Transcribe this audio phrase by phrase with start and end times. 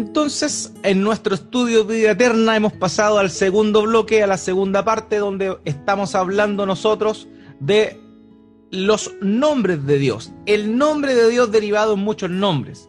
[0.00, 5.18] Entonces, en nuestro estudio vida eterna hemos pasado al segundo bloque, a la segunda parte,
[5.18, 7.28] donde estamos hablando nosotros
[7.60, 8.00] de
[8.70, 10.32] los nombres de Dios.
[10.46, 12.88] El nombre de Dios derivado en muchos nombres.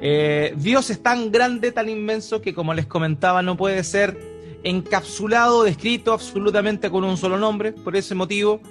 [0.00, 4.18] Eh, Dios es tan grande, tan inmenso, que como les comentaba, no puede ser
[4.62, 7.72] encapsulado, descrito absolutamente con un solo nombre.
[7.72, 8.62] Por ese motivo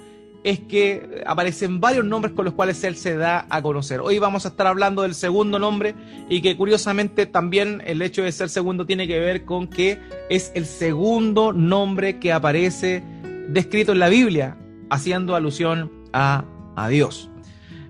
[0.44, 4.00] es que aparecen varios nombres con los cuales Él se da a conocer.
[4.00, 5.94] Hoy vamos a estar hablando del segundo nombre
[6.28, 9.98] y que curiosamente también el hecho de ser segundo tiene que ver con que
[10.30, 13.02] es el segundo nombre que aparece
[13.48, 14.56] descrito en la Biblia,
[14.90, 16.44] haciendo alusión a,
[16.76, 17.30] a Dios.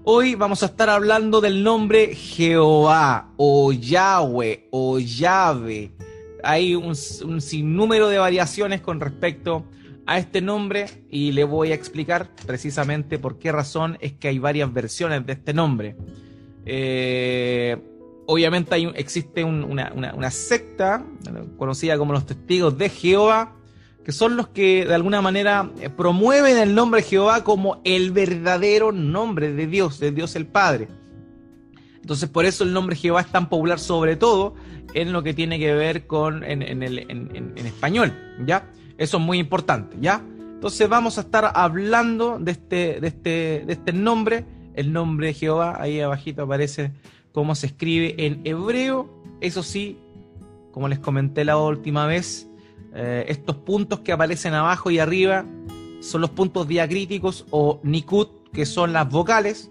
[0.08, 5.90] Hoy vamos a estar hablando del nombre Jehová o Yahweh o Yahvé.
[6.44, 9.64] Hay un, sinnúmero de variaciones con respecto
[10.06, 14.38] a este nombre y le voy a explicar precisamente por qué razón es que hay
[14.38, 15.96] varias versiones de este nombre.
[16.64, 17.76] Eh,
[18.26, 21.04] obviamente existe una, una secta
[21.58, 23.56] conocida como los testigos de Jehová
[24.06, 28.92] que son los que de alguna manera eh, promueven el nombre Jehová como el verdadero
[28.92, 30.86] nombre de Dios, de Dios el Padre.
[32.02, 34.54] Entonces por eso el nombre Jehová es tan popular sobre todo
[34.94, 38.12] en lo que tiene que ver con en, el, en, español,
[38.46, 38.70] ¿ya?
[38.98, 40.22] Eso es muy importante, ¿ya?
[40.54, 44.44] Entonces vamos a estar hablando de este, de este, de este nombre,
[44.74, 46.92] el nombre de Jehová, ahí abajito aparece
[47.32, 49.98] cómo se escribe en hebreo, eso sí,
[50.72, 52.48] como les comenté la última vez,
[52.94, 55.44] eh, estos puntos que aparecen abajo y arriba
[56.00, 59.70] son los puntos diacríticos o nikut, que son las vocales.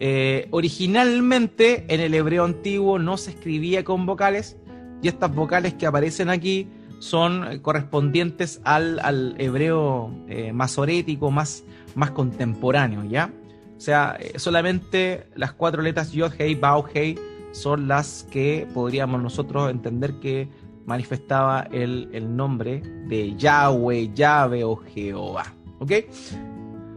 [0.00, 4.56] Eh, originalmente en el hebreo antiguo no se escribía con vocales
[5.00, 13.04] y estas vocales que aparecen aquí son correspondientes al, hebreo eh, masorético, más, más contemporáneo,
[13.04, 13.32] ¿ya?
[13.76, 17.18] O sea, solamente las cuatro letras Yod, Hei, Bao, Hei
[17.52, 20.48] son las que podríamos nosotros entender que
[20.86, 25.54] manifestaba el, el nombre de Yahweh, Yahweh o Jehová.
[25.78, 25.92] ¿Ok?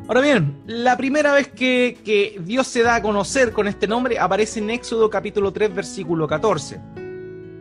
[0.08, 4.18] Ahora bien, la primera vez que, que, Dios se da a conocer con este nombre
[4.18, 6.80] aparece en Éxodo capítulo 3 versículo 14.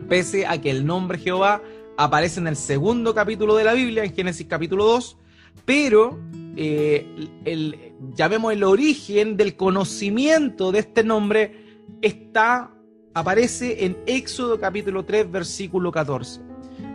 [0.07, 1.61] Pese a que el nombre Jehová
[1.99, 5.17] aparece en el segundo capítulo de la Biblia, en Génesis capítulo 2,
[5.65, 6.17] pero
[6.55, 7.05] eh,
[7.43, 12.71] el, llamemos el origen del conocimiento de este nombre está
[13.13, 16.39] aparece en Éxodo capítulo 3, versículo 14.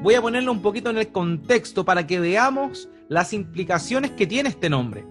[0.03, 4.49] Voy a ponerlo un poquito en el contexto para que veamos las implicaciones que tiene
[4.49, 5.05] este nombre.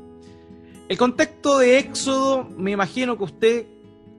[0.90, 3.68] El contexto de Éxodo, me imagino que usted,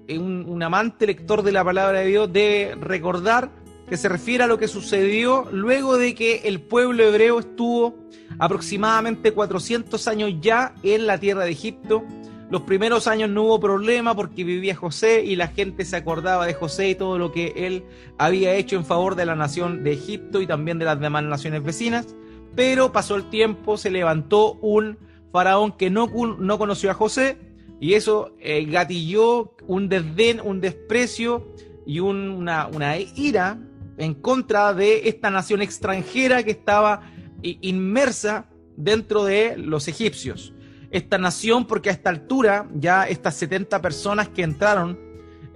[0.09, 4.47] un, un amante lector de la palabra de Dios, debe recordar que se refiere a
[4.47, 7.95] lo que sucedió luego de que el pueblo hebreo estuvo
[8.39, 12.05] aproximadamente 400 años ya en la tierra de Egipto,
[12.51, 16.55] los primeros años no hubo problema porque vivía José y la gente se acordaba de
[16.55, 17.85] José y todo lo que él
[18.19, 21.63] había hecho en favor de la nación de Egipto y también de las demás naciones
[21.63, 22.15] vecinas.
[22.55, 24.99] Pero pasó el tiempo, se levantó un
[25.33, 26.09] faraón que no,
[26.39, 27.39] no conoció a José
[27.81, 31.49] y eso eh, gatilló un desdén, un desprecio
[31.87, 33.59] y una, una ira
[33.97, 37.03] en contra de esta nación extranjera que estaba
[37.43, 38.47] inmersa
[38.77, 40.55] dentro de los egipcios
[40.95, 44.97] esta nación porque a esta altura ya estas 70 personas que entraron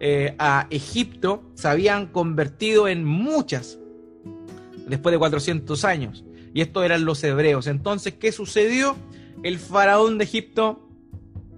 [0.00, 3.78] eh, a Egipto se habían convertido en muchas
[4.88, 6.24] después de 400 años.
[6.52, 7.68] Y estos eran los hebreos.
[7.68, 8.96] Entonces, ¿qué sucedió?
[9.44, 10.88] El faraón de Egipto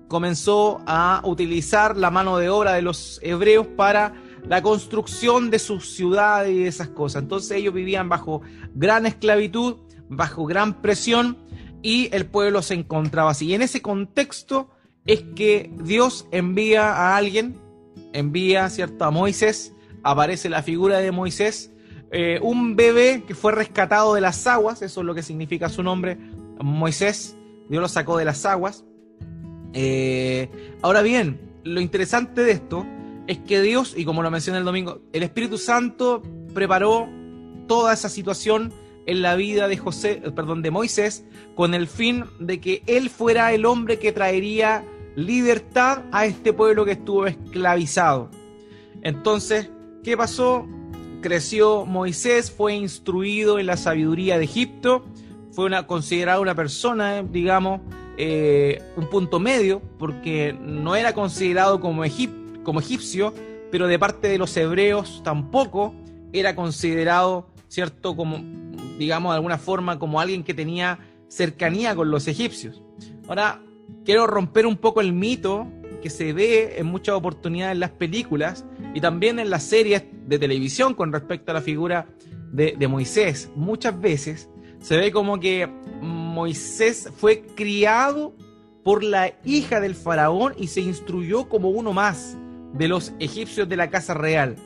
[0.08, 4.12] comenzó a utilizar la mano de obra de los hebreos para
[4.48, 7.22] la construcción de sus ciudades y esas cosas.
[7.22, 8.42] Entonces ellos vivían bajo
[8.74, 9.76] gran esclavitud,
[10.08, 11.36] bajo gran presión
[11.82, 13.46] y el pueblo se encontraba así.
[13.46, 14.70] Y en ese contexto
[15.06, 17.56] es que Dios envía a alguien,
[18.12, 21.72] envía, ¿cierto?, a Moisés, aparece la figura de Moisés,
[22.12, 25.82] eh, un bebé que fue rescatado de las aguas, eso es lo que significa su
[25.82, 26.18] nombre,
[26.60, 27.36] Moisés,
[27.68, 28.84] Dios lo sacó de las aguas.
[29.72, 30.50] Eh,
[30.82, 32.84] ahora bien, lo interesante de esto
[33.30, 36.20] es que Dios, y como lo mencioné el domingo, el Espíritu Santo
[36.52, 37.08] preparó
[37.68, 38.72] toda esa situación
[39.06, 41.24] en la vida de José, eh, perdón, de Moisés,
[41.54, 44.84] con el fin de que él fuera el hombre que traería
[45.14, 48.32] libertad a este pueblo que estuvo esclavizado.
[49.00, 49.70] Entonces,
[50.02, 50.66] ¿qué pasó?
[51.20, 55.04] Creció Moisés, fue instruido en la sabiduría de Egipto,
[55.52, 57.80] fue una, considerado una persona, digamos,
[58.16, 62.02] eh, un punto medio, porque no era considerado como,
[62.62, 63.34] como egipcio,
[63.70, 65.94] pero de parte de los hebreos tampoco
[66.32, 68.38] era considerado, ¿cierto?, como
[68.98, 70.98] digamos, de alguna forma como alguien que tenía
[71.28, 72.82] cercanía con los egipcios.
[73.28, 73.62] Ahora,
[74.04, 75.66] quiero romper un poco el mito
[76.02, 80.38] que se ve en muchas oportunidades en las películas y también en las series de
[80.38, 82.08] televisión con respecto a la figura
[82.52, 83.50] de, de Moisés.
[83.56, 85.66] Muchas veces se ve como que
[86.02, 88.34] Moisés fue criado
[88.84, 92.36] por la hija del faraón y se instruyó como uno más
[92.72, 94.56] de los egipcios de la casa real.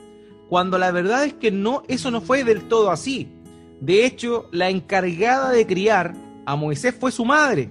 [0.48, 3.32] Cuando la verdad es que no, eso no fue del todo así.
[3.80, 6.14] De hecho, la encargada de criar
[6.46, 7.70] a Moisés fue su madre.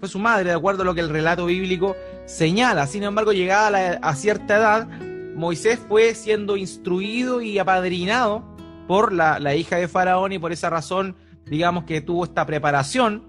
[0.00, 1.96] Fue su madre, de acuerdo a lo que el relato bíblico
[2.26, 2.86] señala.
[2.86, 4.88] Sin embargo, llegada a, cierta edad,
[5.34, 8.44] Moisés fue siendo instruido y apadrinado
[8.86, 11.16] por la, hija de Faraón y por esa razón,
[11.46, 13.24] digamos que tuvo esta preparación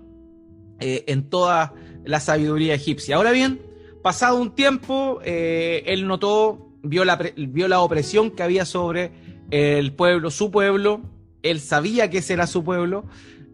[0.80, 1.74] eh, en toda
[2.04, 3.16] la sabiduría egipcia.
[3.16, 3.62] Ahora bien,
[4.06, 9.12] pasado un tiempo, eh, él notó, vio la, vio la opresión que había sobre
[9.50, 11.02] el pueblo, su pueblo,
[11.42, 13.06] él sabía que ese era su pueblo,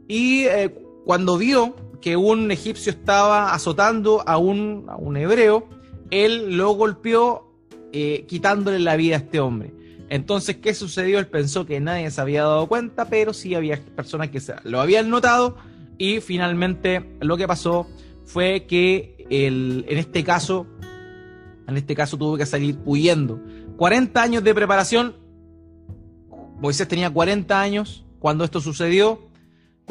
[0.10, 0.76] y eh,
[1.06, 5.70] cuando vio que un egipcio estaba azotando a un, a un hebreo,
[6.10, 7.56] él lo golpeó
[7.94, 9.74] eh, quitándole la vida a este hombre.
[10.10, 11.20] Entonces, ¿qué sucedió?
[11.20, 15.10] Él pensó que nadie se había dado cuenta, pero sí había personas que lo habían
[15.10, 15.56] notado
[15.98, 17.88] y finalmente lo que pasó
[18.26, 20.68] fue que en este caso,
[21.68, 23.40] en este caso tuvo que salir huyendo.
[23.78, 25.16] 40 años de preparación.
[26.60, 29.32] Moisés tenía 40 años cuando esto sucedió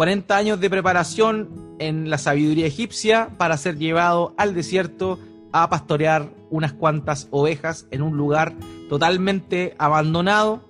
[0.01, 5.19] 40 años de preparación en la sabiduría egipcia para ser llevado al desierto
[5.53, 8.55] a pastorear unas cuantas ovejas en un lugar
[8.89, 10.63] totalmente abandonado,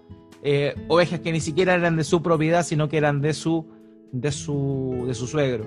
[0.42, 3.66] eh, ovejas que ni siquiera eran de su propiedad, sino que eran de su,
[4.10, 5.66] de su, de su suegro.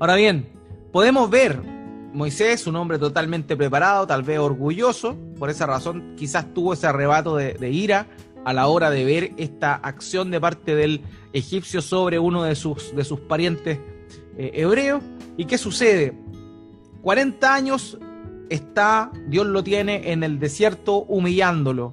[0.00, 0.50] Ahora bien,
[0.92, 1.62] podemos ver
[2.12, 7.36] Moisés, un hombre totalmente preparado, tal vez orgulloso, por esa razón quizás tuvo ese arrebato
[7.36, 8.06] de ira,
[8.48, 11.02] a la hora de ver esta acción de parte del
[11.34, 13.78] egipcio sobre uno de sus, de sus parientes
[14.38, 15.02] eh, hebreos.
[15.36, 16.14] ¿Y qué sucede?
[17.02, 17.98] 40 años
[18.48, 21.92] está, Dios lo tiene en el desierto humillándolo,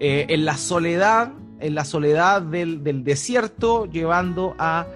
[0.00, 4.86] eh, en la soledad, en la soledad del, del desierto, llevando a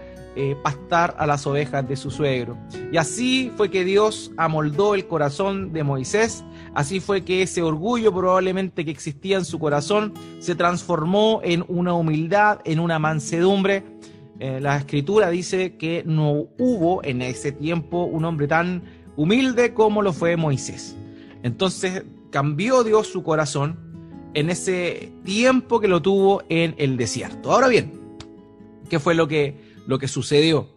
[0.41, 2.57] eh, pastar a las ovejas de su suegro.
[2.93, 6.45] Y así fue que Dios amoldó el corazón de Moisés,
[6.75, 11.93] así fue que ese orgullo probablemente que existía en su corazón se transformó en una
[11.95, 13.83] humildad, en una mansedumbre.
[14.39, 18.85] Eh, la escritura dice que no hubo en ese tiempo un hombre tan
[19.17, 20.97] humilde como lo fue Moisés.
[21.43, 23.77] Entonces cambió Dios su corazón
[24.35, 27.51] en ese tiempo que lo tuvo en el desierto.
[27.51, 27.91] Ahora bien,
[28.89, 30.69] ¿qué fue lo que lo que sucedió.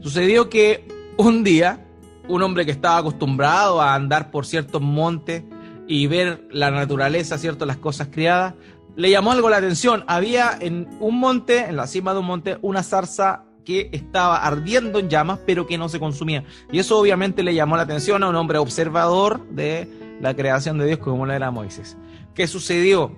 [0.00, 0.88] Sucedió que
[1.18, 1.84] un día
[2.28, 5.42] un hombre que estaba acostumbrado a andar por ciertos montes
[5.88, 8.54] y ver la naturaleza, cierto, las cosas criadas,
[8.94, 10.04] le llamó algo la atención.
[10.06, 15.00] Había en un monte, en la cima de un monte, una zarza que estaba ardiendo
[15.00, 16.44] en llamas, pero que no se consumía.
[16.70, 19.88] Y eso obviamente le llamó la atención a un hombre observador de
[20.20, 21.96] la creación de Dios como lo era Moisés.
[22.34, 23.16] ¿Qué sucedió?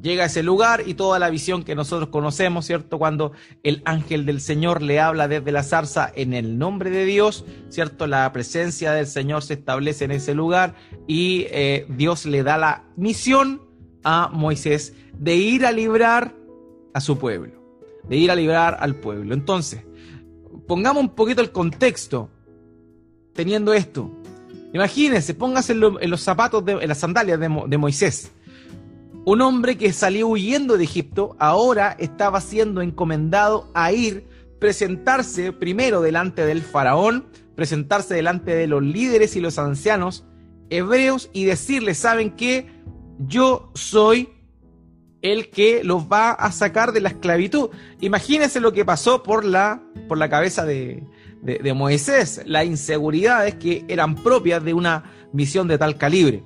[0.00, 2.98] Llega a ese lugar y toda la visión que nosotros conocemos, ¿cierto?
[2.98, 3.32] Cuando
[3.62, 8.06] el ángel del Señor le habla desde la zarza en el nombre de Dios, ¿cierto?
[8.06, 10.74] La presencia del Señor se establece en ese lugar
[11.06, 13.62] y eh, Dios le da la misión
[14.04, 16.34] a Moisés de ir a librar
[16.92, 17.52] a su pueblo,
[18.08, 19.34] de ir a librar al pueblo.
[19.34, 19.84] Entonces,
[20.66, 22.28] pongamos un poquito el contexto
[23.32, 24.10] teniendo esto.
[24.72, 28.30] Imagínense, póngase en, los zapatos, de, en las sandalias de Moisés
[29.26, 34.28] un hombre que salió huyendo de Egipto ahora estaba siendo encomendado a ir,
[34.60, 40.24] presentarse primero delante del faraón, presentarse delante de los líderes y los ancianos
[40.70, 42.68] hebreos y decirles, ¿saben qué?
[43.18, 44.28] Yo soy
[45.22, 47.70] el que los va a sacar de la esclavitud.
[48.00, 51.02] Imagínense lo que pasó por la, por la cabeza de,
[51.42, 55.02] de, de Moisés, las inseguridades que eran propias de una
[55.32, 56.44] misión de tal calibre.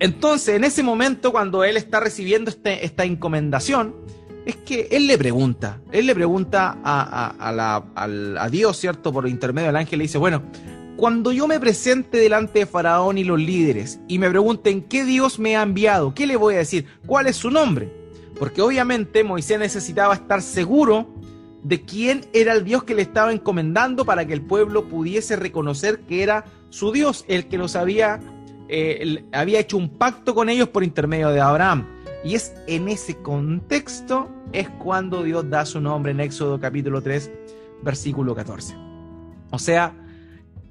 [0.00, 3.94] Entonces, en ese momento, cuando él está recibiendo este, esta encomendación,
[4.46, 9.12] es que él le pregunta, él le pregunta a, Dios, ¿cierto?
[9.12, 10.42] Por intermedio del ángel, le dice, bueno,
[10.96, 15.38] cuando yo me presente delante de Faraón y los líderes y me pregunten qué Dios
[15.38, 16.86] me ha enviado, ¿qué le voy a decir?
[17.06, 17.92] ¿Cuál es su nombre?
[18.38, 21.12] Porque obviamente Moisés necesitaba estar seguro
[21.62, 26.00] de quién era el Dios que le estaba encomendando para que el pueblo pudiese reconocer
[26.00, 28.20] que era su Dios, el que los había
[28.68, 31.86] eh, había hecho un pacto con ellos por intermedio de Abraham.
[32.24, 37.30] Y es en ese contexto es cuando Dios da su nombre en Éxodo capítulo 3,
[37.82, 38.74] versículo 14.
[39.50, 39.94] O sea,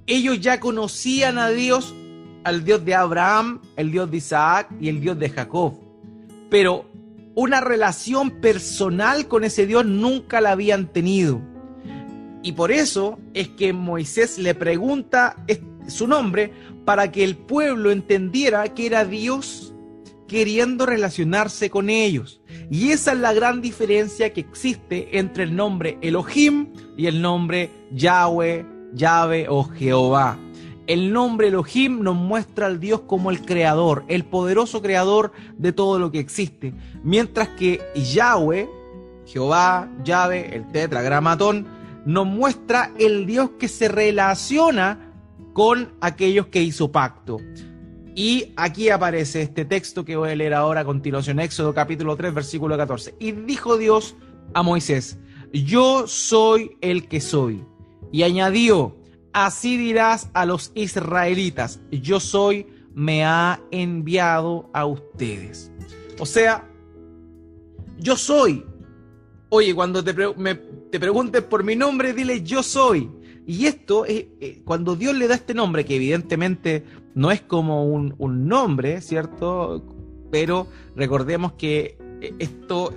[0.06, 1.94] ellos ya conocían a Dios,
[2.44, 5.74] al Dios de Abraham, el Dios de Isaac y el Dios de Jacob.
[6.50, 6.86] Pero
[7.36, 11.42] una relación personal con ese Dios nunca la habían tenido.
[12.42, 15.36] Y por eso es que Moisés le pregunta
[15.88, 16.52] su nombre,
[16.88, 19.74] para que el pueblo entendiera que era Dios
[20.26, 22.40] queriendo relacionarse con ellos.
[22.72, 27.70] Y esa es la gran diferencia que existe entre el nombre Elohim y el nombre
[27.92, 30.40] Yahweh, Yahweh o Jehová.
[30.88, 36.00] El nombre Elohim nos muestra al Dios como el creador, el poderoso creador de todo
[36.00, 36.74] lo que existe.
[37.04, 38.70] Mientras que Yahweh,
[39.26, 41.68] Jehová, Yahweh, el tetragramatón,
[42.06, 45.07] nos muestra el Dios que se relaciona
[45.58, 47.40] con aquellos que hizo pacto.
[48.14, 52.32] Y aquí aparece este texto que voy a leer ahora a continuación, Éxodo capítulo 3,
[52.32, 53.16] versículo 14.
[53.20, 54.16] Y dijo Dios
[54.54, 55.18] a Moisés,
[55.52, 57.66] yo soy el que soy.
[58.12, 58.98] Y añadió,
[59.34, 65.72] así dirás a los israelitas, yo soy, me ha enviado a ustedes.
[66.20, 66.70] O sea,
[67.98, 68.64] yo soy.
[69.50, 73.10] Oye, cuando te, te preguntes por mi nombre, dile yo soy.
[73.48, 76.84] Y esto, es, eh, cuando Dios le da este nombre, que evidentemente
[77.16, 79.82] no es como un, nombre, ¿cierto?
[80.30, 82.94] Pero recordemos que eh, esto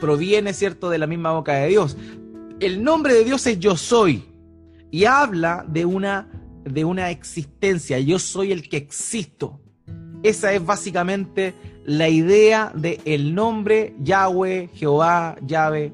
[0.00, 1.98] proviene, ¿cierto?, de la misma boca de Dios.
[2.60, 4.24] El nombre de Dios es yo soy
[4.90, 6.30] y habla de una,
[6.64, 9.60] de una existencia, yo soy el que existo.
[10.22, 11.52] Esa es básicamente
[11.84, 15.92] la idea del el nombre Yahweh, Jehová, Yahweh,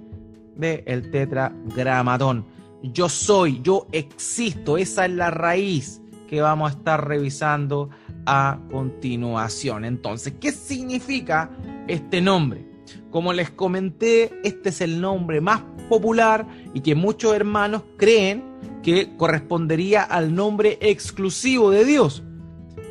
[0.54, 2.59] de el tetragramatón.
[2.82, 7.90] Yo soy, yo existo, esa es la raíz que vamos a estar revisando
[8.24, 9.84] a continuación.
[9.84, 11.50] Entonces, ¿qué significa
[11.88, 12.66] este nombre?
[13.10, 18.44] Como les comenté, este es el nombre más popular y que muchos hermanos creen
[18.82, 22.22] que correspondería al nombre exclusivo de Dios.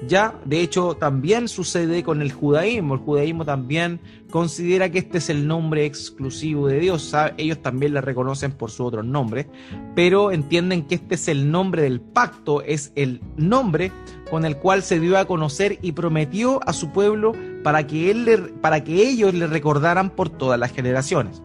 [0.07, 2.93] Ya, de hecho, también sucede con el judaísmo.
[2.93, 3.99] El judaísmo también
[4.31, 7.13] considera que este es el nombre exclusivo de Dios.
[7.37, 9.47] Ellos también le reconocen por su otro nombre,
[9.95, 13.91] pero entienden que este es el nombre del pacto, es el nombre
[14.29, 18.53] con el cual se dio a conocer y prometió a su pueblo para que, él
[18.61, 21.41] para que ellos le recordaran por todas las generaciones.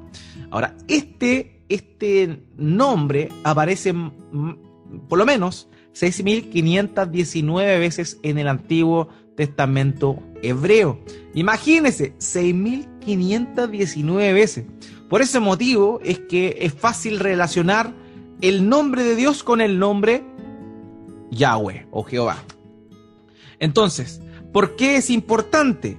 [0.50, 3.92] Ahora, este, este nombre aparece
[5.08, 10.98] por lo menos 6.519 veces en el Antiguo Testamento hebreo.
[11.34, 14.64] Imagínense, 6.519 veces.
[15.08, 17.94] Por ese motivo es que es fácil relacionar
[18.40, 20.24] el nombre de Dios con el nombre
[21.30, 22.42] Yahweh o Jehová.
[23.58, 24.20] Entonces,
[24.52, 25.98] ¿por qué es importante?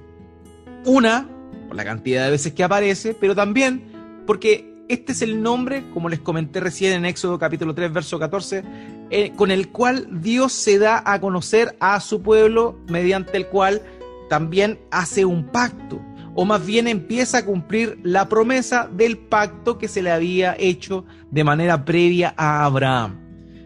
[0.84, 1.28] Una,
[1.66, 6.08] por la cantidad de veces que aparece, pero también porque este es el nombre, como
[6.08, 8.64] les comenté recién en Éxodo capítulo 3, verso 14,
[9.10, 13.82] eh, con el cual Dios se da a conocer a su pueblo, mediante el cual
[14.28, 16.00] también hace un pacto,
[16.34, 21.04] o más bien empieza a cumplir la promesa del pacto que se le había hecho
[21.30, 23.20] de manera previa a Abraham.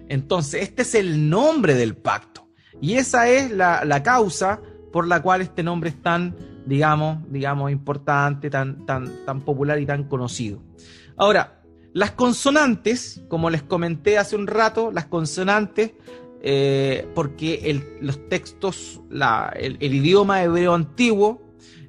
[0.09, 2.49] Entonces, este es el nombre del pacto.
[2.81, 4.61] Y esa es la, la causa
[4.93, 6.35] por la cual este nombre es tan,
[6.67, 10.63] digamos, digamos, importante, tan, tan, tan popular y tan conocido.
[11.21, 11.61] Ahora,
[11.93, 15.91] las consonantes, como les comenté hace un rato, las consonantes,
[16.43, 19.03] eh, porque los textos,
[19.55, 21.43] el, idioma hebreo antiguo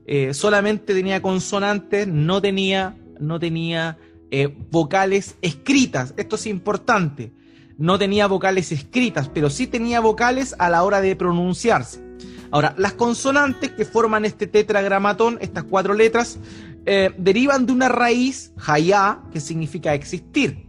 [0.06, 3.98] eh, solamente tenía consonantes, no tenía, no tenía
[4.32, 6.14] eh, vocales escritas.
[6.18, 7.32] Esto es importante.
[7.78, 12.04] No tenía vocales escritas, pero sí tenía vocales a la hora de pronunciarse.
[12.52, 16.38] Ahora, las consonantes que forman este tetragramatón, estas cuatro letras,
[16.86, 20.68] eh, derivan de una raíz, hayá, que significa existir.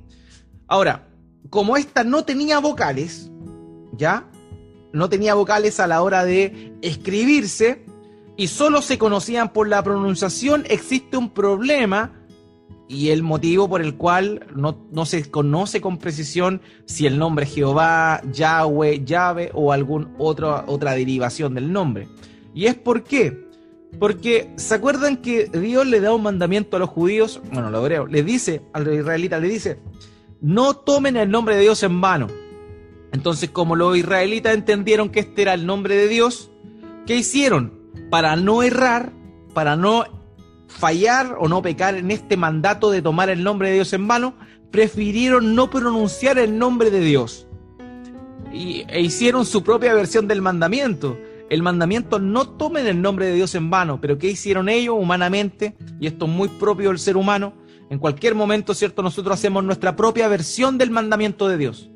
[0.66, 1.08] Ahora,
[1.50, 3.30] como esta no tenía vocales,
[3.96, 4.28] ¿ya?
[4.92, 7.84] No tenía vocales a la hora de escribirse
[8.36, 12.12] y solo se conocían por la pronunciación, existe un problema
[12.88, 17.46] y el motivo por el cual no, no se conoce con precisión si el nombre
[17.46, 22.08] es Jehová, Yahweh, Yahweh o alguna otra, otra derivación del nombre.
[22.54, 23.51] Y es por qué
[23.98, 28.10] porque se acuerdan que Dios le da un mandamiento a los judíos, bueno, los hebreos,
[28.10, 29.78] le dice a los israelitas, le dice,
[30.40, 32.28] no tomen el nombre de Dios en vano.
[33.12, 36.50] Entonces, como los israelitas entendieron que este era el nombre de Dios,
[37.06, 37.78] ¿qué hicieron?
[38.10, 39.12] Para no errar,
[39.54, 40.04] para no
[40.66, 44.34] fallar o no pecar en este mandato de tomar el nombre de Dios en vano,
[44.70, 47.46] prefirieron no pronunciar el nombre de Dios.
[48.52, 51.18] Y, e hicieron su propia versión del mandamiento
[51.52, 55.76] el mandamiento no tomen el nombre de Dios en vano, pero ¿qué hicieron ellos humanamente?
[56.00, 57.52] Y esto es muy propio del ser humano.
[57.90, 59.02] En cualquier momento, ¿cierto?
[59.02, 61.90] Nosotros hacemos nuestra propia versión del mandamiento de Dios.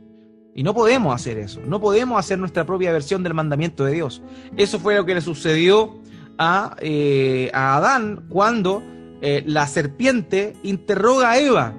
[0.54, 4.20] Y no podemos hacer eso, no podemos hacer nuestra propia versión del mandamiento de Dios.
[4.58, 6.02] Eso fue lo que le sucedió
[6.36, 8.82] a, eh, Adán cuando
[9.22, 11.74] eh, la serpiente interroga a Eva.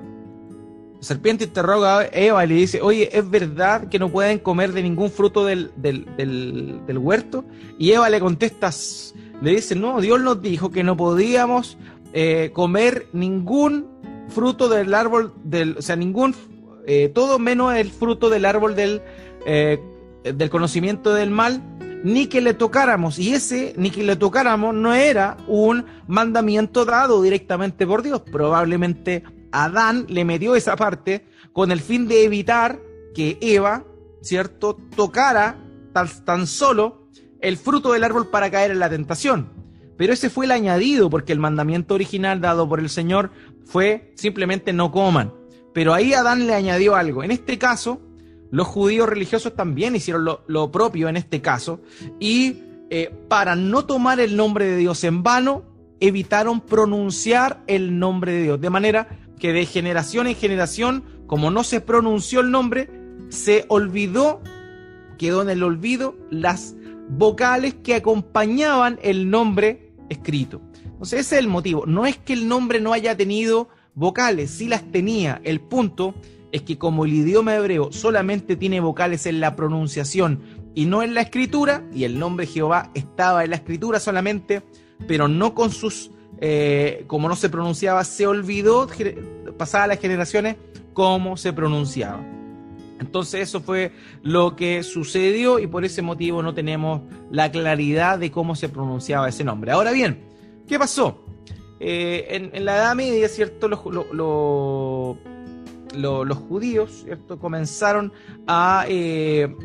[1.00, 4.82] Serpiente interroga a Eva y le dice, oye, ¿es verdad que no pueden comer de
[4.82, 5.72] ningún fruto del,
[6.90, 7.46] huerto?
[7.78, 8.72] Y Eva le contesta,
[9.42, 11.78] le dice, no, Dios nos dijo que no podíamos
[12.14, 13.86] eh, comer ningún
[14.30, 16.36] fruto del árbol, del, o sea, ningún,
[16.88, 19.02] eh, todo menos el fruto del árbol del,
[19.46, 19.80] eh,
[20.24, 21.62] del conocimiento del mal,
[22.04, 23.20] ni que le tocáramos.
[23.20, 28.22] Y ese, ni que le tocáramos, no era un mandamiento dado directamente por Dios.
[28.22, 32.80] Probablemente Adán le metió esa parte con el fin de evitar
[33.14, 33.86] que Eva,
[34.22, 35.58] ¿cierto?, tocara
[35.94, 37.08] tan, tan solo
[37.42, 39.52] el fruto del árbol para caer en la tentación.
[39.98, 43.32] Pero ese fue el añadido, porque el mandamiento original dado por el Señor
[43.66, 45.34] fue simplemente no coman.
[45.74, 47.24] Pero ahí Adán le añadió algo.
[47.24, 48.02] En este caso,
[48.52, 51.82] los judíos religiosos también hicieron lo, propio en este caso.
[52.20, 55.64] Y eh, para no tomar el nombre de Dios en vano,
[56.00, 58.62] evitaron pronunciar el nombre de Dios.
[58.62, 62.90] De manera que de generación en generación, como no se pronunció el nombre,
[63.30, 64.42] se olvidó,
[65.18, 66.76] quedó en el olvido las
[67.10, 70.62] vocales que acompañaban el nombre escrito.
[70.86, 71.86] Entonces ese es el motivo.
[71.86, 75.42] No es que el nombre no haya tenido vocales, sí las tenía.
[75.44, 76.16] El punto
[76.52, 80.42] es que como el idioma hebreo solamente tiene vocales en la pronunciación
[80.74, 84.64] y no en la escritura, y el nombre Jehová estaba en la escritura solamente,
[85.08, 88.88] pero no con sus eh, como no se pronunciaba, se olvidó,
[89.58, 90.58] pasadas las generaciones,
[90.94, 92.24] cómo se pronunciaba.
[93.00, 93.92] Entonces eso fue
[94.24, 99.30] lo que sucedió y por ese motivo no tenemos la claridad de cómo se pronunciaba
[99.30, 99.72] ese nombre.
[99.72, 100.24] Ahora bien,
[100.68, 101.24] ¿qué pasó?
[101.80, 103.68] Eh, en, la Edad Media, ¿cierto?
[103.68, 103.80] Los,
[106.50, 107.06] judíos.
[107.40, 108.12] Comenzaron
[108.48, 109.56] eh,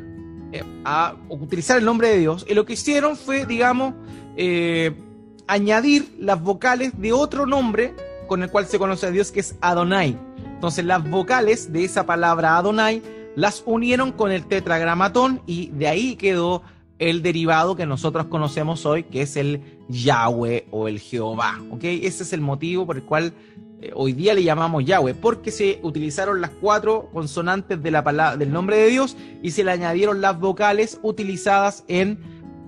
[0.85, 3.95] a utilizar el nombre de Dios y lo que hicieron fue, digamos,
[5.47, 7.95] añadir las vocales de otro nombre
[8.29, 10.19] con el cual se conoce a Dios, que es Adonai.
[10.55, 13.03] Entonces las vocales de esa palabra Adonai
[13.35, 16.63] las unieron con el tetragramatón y de ahí quedó
[16.99, 21.61] el derivado que nosotros conocemos hoy, que es el Yahweh o el Jehová.
[21.71, 21.83] ¿ok?
[21.83, 23.33] Ese es el motivo por el cual
[23.81, 28.37] eh, hoy día le llamamos Yahweh, porque se utilizaron las cuatro consonantes de la palabra,
[28.37, 32.21] del nombre de Dios y se le añadieron las vocales utilizadas en,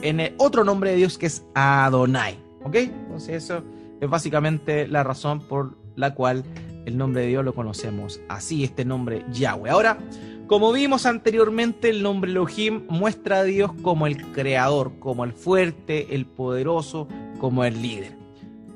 [0.03, 2.44] en el otro nombre de Dios que es Adonai.
[2.65, 2.75] ¿Ok?
[2.77, 3.63] Entonces eso
[4.01, 6.45] es básicamente la razón por la cual
[6.87, 9.71] el nombre de Dios lo conocemos así, este nombre Yahweh.
[9.71, 9.99] Ahora,
[10.47, 16.15] como vimos anteriormente, el nombre Elohim muestra a Dios como el creador, como el fuerte,
[16.15, 18.17] el poderoso, como el líder.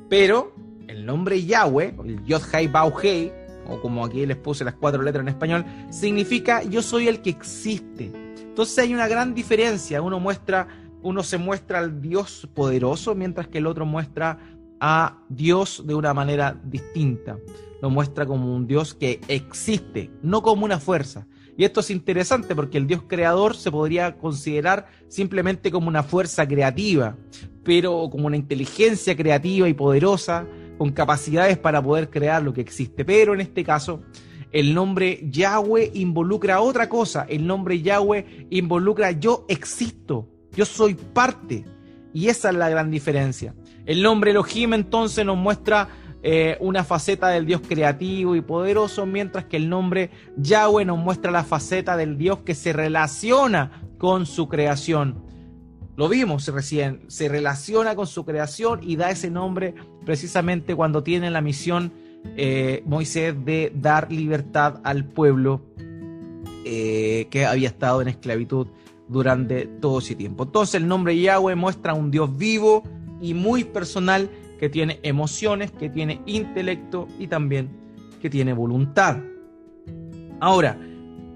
[0.09, 0.55] Pero
[0.87, 3.33] el nombre Yahweh, el Yod Hei Bau Hei,
[3.69, 7.31] o como aquí les puse las cuatro letras en español, significa yo soy el que
[7.31, 8.11] existe.
[8.41, 10.01] Entonces hay una gran diferencia.
[10.01, 10.67] Uno muestra
[11.03, 14.39] uno se muestra al Dios poderoso, mientras que el otro muestra
[14.81, 17.39] a Dios de una manera distinta.
[17.81, 21.27] Lo muestra como un Dios que existe, no como una fuerza.
[21.57, 26.47] Y esto es interesante porque el Dios creador se podría considerar simplemente como una fuerza
[26.47, 27.17] creativa,
[27.65, 30.47] pero como una inteligencia creativa y poderosa,
[30.79, 33.05] con capacidades para poder crear lo que existe.
[33.05, 34.03] Pero en este caso,
[34.53, 37.27] el nombre Yahweh involucra otra cosa.
[37.29, 40.29] El nombre Yahweh involucra yo existo.
[40.59, 41.65] Yo soy parte.
[42.13, 43.55] Y esa es la gran diferencia.
[43.87, 45.89] El nombre Elohim entonces nos muestra
[46.21, 51.31] eh, una faceta del Dios creativo y poderoso, mientras que el nombre Yahweh nos muestra
[51.31, 55.23] la faceta del Dios que se relaciona con su creación.
[55.97, 61.31] Lo vimos recién, se relaciona con su creación y da ese nombre precisamente cuando tiene
[61.31, 61.93] la misión
[62.37, 65.63] eh, Moisés de dar libertad al pueblo
[66.65, 68.67] eh, que había estado en esclavitud
[69.09, 70.45] durante todo ese tiempo.
[70.45, 72.83] Entonces el nombre Yahweh muestra un Dios vivo
[73.21, 77.71] y muy personal que tiene emociones, que tiene intelecto y también
[78.21, 79.19] que tiene voluntad.
[80.41, 80.79] Ahora,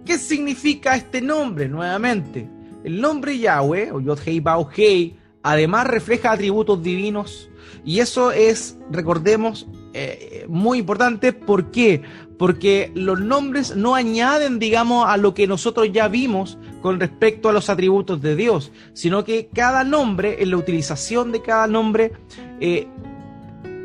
[0.05, 2.49] ¿qué significa este nombre nuevamente?
[2.85, 7.49] El nombre Yahweh o Yod Hei Bao Hei además refleja atributos divinos
[7.85, 11.33] y eso es, recordemos, eh, muy importante.
[11.33, 12.03] ¿Por qué?
[12.43, 17.53] Porque los nombres no añaden, digamos, a lo que nosotros ya vimos con respecto a
[17.53, 22.11] los atributos de Dios, sino que cada nombre, en la utilización de cada nombre,
[22.59, 22.89] eh,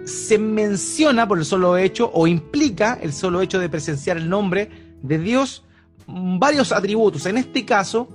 [0.06, 4.72] se menciona por el solo hecho o implica el solo hecho de presenciar el nombre
[5.04, 5.64] de Dios
[6.08, 7.28] varios atributos.
[7.28, 8.10] En este caso,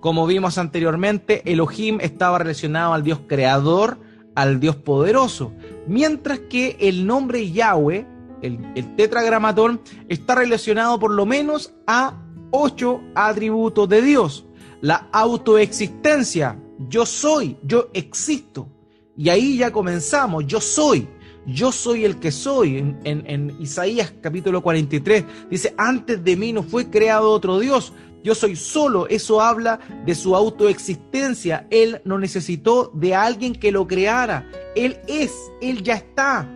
[0.00, 4.00] como vimos anteriormente, Elohim estaba relacionado al Dios creador,
[4.34, 5.52] al Dios poderoso,
[5.86, 8.08] mientras que el nombre Yahweh,
[8.44, 14.46] el, tetragramatón, está relacionado por lo menos a ocho atributos de Dios.
[14.80, 18.68] La autoexistencia, yo soy, yo existo.
[19.16, 21.08] Y ahí ya comenzamos, yo soy.
[21.46, 22.78] yo soy el que soy.
[22.78, 28.34] En, en, Isaías capítulo 43 dice, antes de mí no fue creado otro Dios, yo
[28.34, 29.06] soy solo.
[29.08, 31.66] Eso habla de su autoexistencia.
[31.70, 34.50] Él no necesitó de alguien que lo creara.
[34.74, 36.48] Él es, él ya está.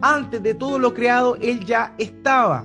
[0.00, 2.64] Antes de todo lo creado, él ya estaba.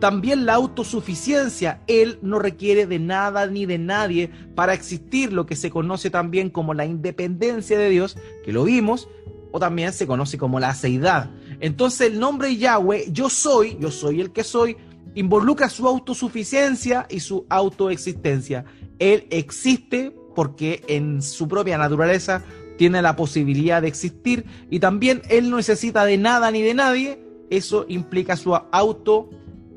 [0.00, 1.82] También la autosuficiencia.
[1.88, 6.50] Él no requiere de nada ni de nadie para existir, lo que se conoce también
[6.50, 9.08] como la independencia de Dios, que lo vimos,
[9.50, 11.30] o también se conoce como la aceidad.
[11.60, 14.76] Entonces el nombre Yahweh, yo soy, yo soy el que soy,
[15.14, 18.64] involucra su autosuficiencia y su autoexistencia.
[18.98, 22.44] Él existe porque en su propia naturaleza
[22.78, 27.20] tiene la posibilidad de existir y también él no necesita de nada ni de nadie.
[27.50, 29.28] Eso implica su auto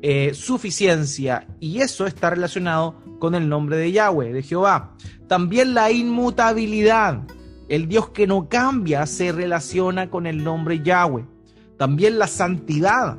[0.02, 0.32] eh,
[1.60, 4.96] y eso está relacionado con el nombre de Yahweh, de Jehová.
[5.28, 7.22] También la inmutabilidad,
[7.68, 11.24] el Dios que no cambia, se relaciona con el nombre Yahweh.
[11.78, 13.18] También la santidad,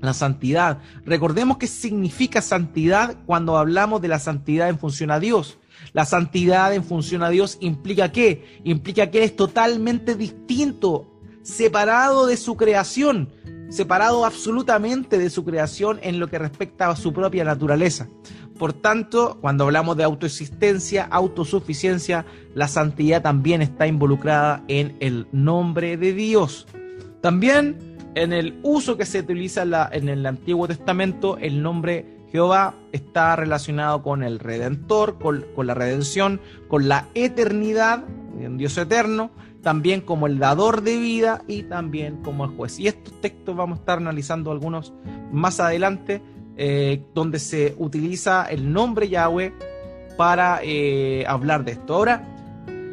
[0.00, 0.78] la santidad.
[1.04, 5.58] Recordemos qué significa santidad cuando hablamos de la santidad en función a Dios.
[5.92, 8.60] La santidad en función a Dios implica qué?
[8.64, 13.30] Implica que es totalmente distinto, separado de su creación
[13.68, 18.08] separado absolutamente de su creación en lo que respecta a su propia naturaleza.
[18.58, 25.96] Por tanto, cuando hablamos de autoexistencia, autosuficiencia, la santidad también está involucrada en el nombre
[25.96, 26.66] de Dios.
[27.20, 27.76] También
[28.14, 29.62] en el uso que se utiliza
[29.92, 36.40] en el Antiguo Testamento, el nombre Jehová está relacionado con el Redentor, con, la redención,
[36.68, 39.30] con la eternidad, un Dios eterno,
[39.62, 42.78] también como el dador de vida y también como el juez.
[42.78, 44.92] Y estos textos vamos a estar analizando algunos
[45.32, 46.22] más adelante,
[46.56, 49.52] eh, donde se utiliza el nombre Yahweh
[50.16, 51.94] para eh, hablar de esto.
[51.94, 52.36] Ahora,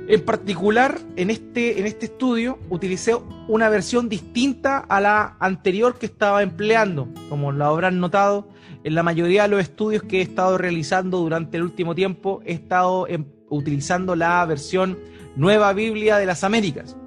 [0.08, 3.16] en particular, en este, en este estudio utilicé
[3.48, 7.08] una versión distinta a la anterior que estaba empleando.
[7.30, 8.48] Como lo habrán notado,
[8.84, 12.54] en la mayoría de los estudios que he estado realizando durante el último tiempo, he
[12.54, 14.98] estado em, utilizando la versión
[15.36, 16.98] Nueva Biblia de las Américas.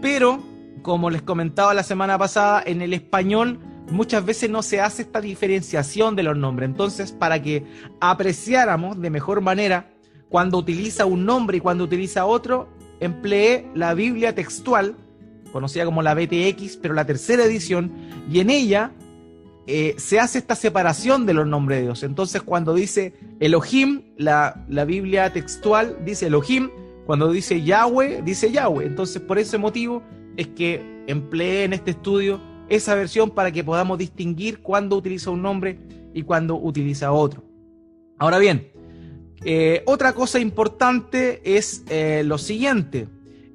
[0.00, 0.42] Pero,
[0.82, 3.58] como les comentaba la semana pasada, en el español
[3.90, 6.68] muchas veces no se hace esta diferenciación de los nombres.
[6.68, 7.64] Entonces, para que
[8.00, 9.90] apreciáramos de mejor manera
[10.28, 12.68] cuando utiliza un nombre y cuando utiliza otro,
[13.00, 14.96] empleé la Biblia textual,
[15.52, 17.92] conocida como la BTX, pero la tercera edición,
[18.30, 18.92] y en ella
[19.66, 22.02] eh, se hace esta separación de los nombres de Dios.
[22.02, 26.70] Entonces, cuando dice Elohim, la, la Biblia textual dice Elohim,
[27.06, 28.86] cuando dice Yahweh, dice Yahweh.
[28.86, 30.02] Entonces, por ese motivo
[30.36, 35.42] es que empleé en este estudio esa versión para que podamos distinguir cuándo utiliza un
[35.42, 35.78] nombre
[36.12, 37.44] y cuándo utiliza otro.
[38.18, 38.70] Ahora bien,
[39.44, 43.08] eh, otra cosa importante es eh, lo siguiente.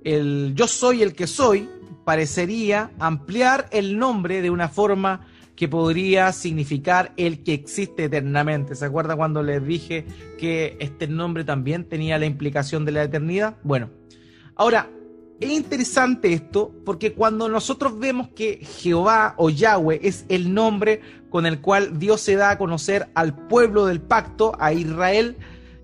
[0.04, 1.68] El yo soy el que soy
[2.06, 5.28] parecería ampliar el nombre de una forma
[5.60, 8.76] que podría significar el que existe eternamente.
[8.76, 10.06] ¿Se acuerda cuando les dije
[10.38, 13.58] que este nombre también tenía la implicación de la eternidad?
[13.64, 13.90] Bueno,
[14.56, 14.90] ahora,
[15.42, 21.46] es interesante esto porque cuando nosotros vemos que Jehová o Yahweh es el nombre con
[21.46, 25.36] el cual Dios se da a conocer al pueblo del pacto, a Israel,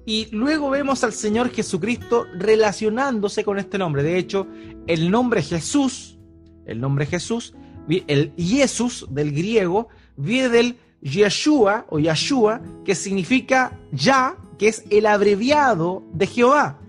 [0.05, 4.03] y luego vemos al Señor Jesucristo relacionándose con este nombre.
[4.03, 4.47] De hecho,
[4.87, 6.17] el nombre Jesús,
[6.65, 7.53] el nombre Jesús,
[7.87, 15.05] el Jesús del griego viene del Yeshua o Yeshua, que significa ya, que es el
[15.05, 16.79] abreviado de Jehová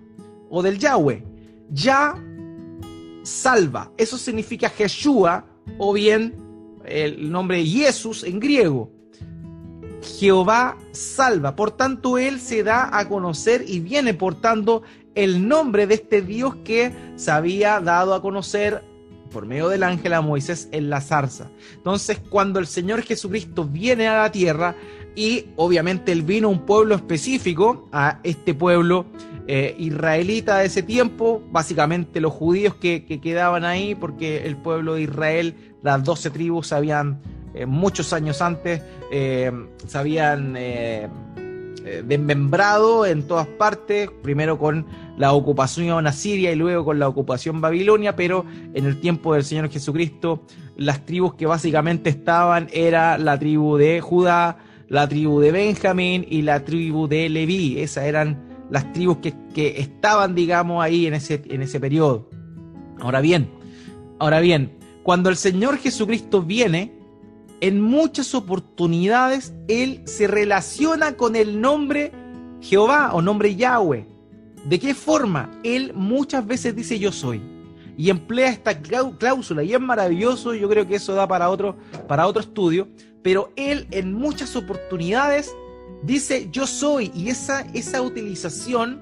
[0.48, 1.22] o del Yahweh.
[1.70, 2.14] Ya
[3.22, 5.44] salva, eso significa Yeshua
[5.78, 6.35] o bien
[6.85, 8.90] el nombre Jesús en griego.
[10.18, 14.82] Jehová salva, por tanto él se da a conocer y viene portando
[15.14, 18.85] el nombre de este Dios que se había dado a conocer
[19.37, 21.51] por medio del ángel a Moisés en la zarza.
[21.75, 24.75] Entonces, cuando el Señor Jesucristo viene a la tierra,
[25.14, 29.05] y obviamente él vino a un pueblo específico, a este pueblo
[29.46, 35.03] eh, israelita de ese tiempo, básicamente los judíos que, quedaban ahí, porque el pueblo de
[35.03, 37.20] Israel, las doce tribus, habían
[37.53, 38.81] eh, muchos años antes,
[39.12, 39.53] eh,
[39.87, 40.57] se habían
[42.07, 48.16] desmembrado en todas partes, primero con la ocupación asiria y luego con la ocupación babilonia,
[48.16, 50.42] pero en el tiempo del Señor Jesucristo
[50.76, 56.42] las tribus que básicamente estaban era la tribu de Judá, la tribu de Benjamín y
[56.42, 57.81] la tribu de Leví.
[57.81, 62.29] Esas eran las tribus que, que estaban, digamos, ahí en ese, en ese periodo.
[63.00, 63.50] Ahora bien,
[64.18, 66.92] ahora bien, cuando el Señor Jesucristo viene,
[67.61, 72.12] en muchas oportunidades Él se relaciona con el nombre
[72.61, 74.07] Jehová o nombre Yahweh.
[74.68, 75.48] ¿De qué forma?
[75.62, 77.40] Él muchas veces dice yo soy.
[77.98, 82.26] y emplea esta cláusula y es maravilloso, yo creo que eso da para otro, para
[82.26, 82.88] otro estudio,
[83.22, 85.55] pero él en muchas oportunidades
[86.02, 89.00] dice yo soy y esa, esa utilización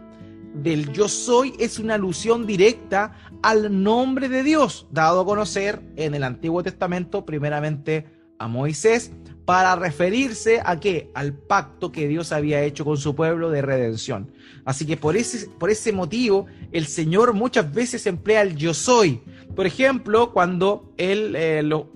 [0.55, 6.15] del yo soy es una alusión directa al nombre de Dios, dado a conocer en
[6.15, 8.07] el Antiguo Testamento primeramente
[8.39, 9.11] a Moisés,
[9.45, 11.11] para referirse a qué?
[11.15, 14.33] Al pacto que Dios había hecho con su pueblo de redención.
[14.65, 19.21] Así que por ese, por ese motivo el Señor muchas veces emplea el yo soy.
[19.55, 21.87] Por ejemplo, cuando él, eh, los,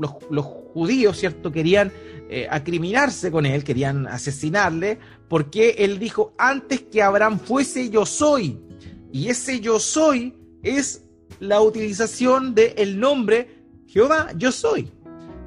[0.75, 1.91] judíos, ¿cierto?, querían
[2.29, 8.61] eh, acriminarse con él, querían asesinarle, porque él dijo, antes que Abraham fuese yo soy.
[9.11, 11.05] Y ese yo soy es
[11.41, 14.93] la utilización del el nombre Jehová, yo soy.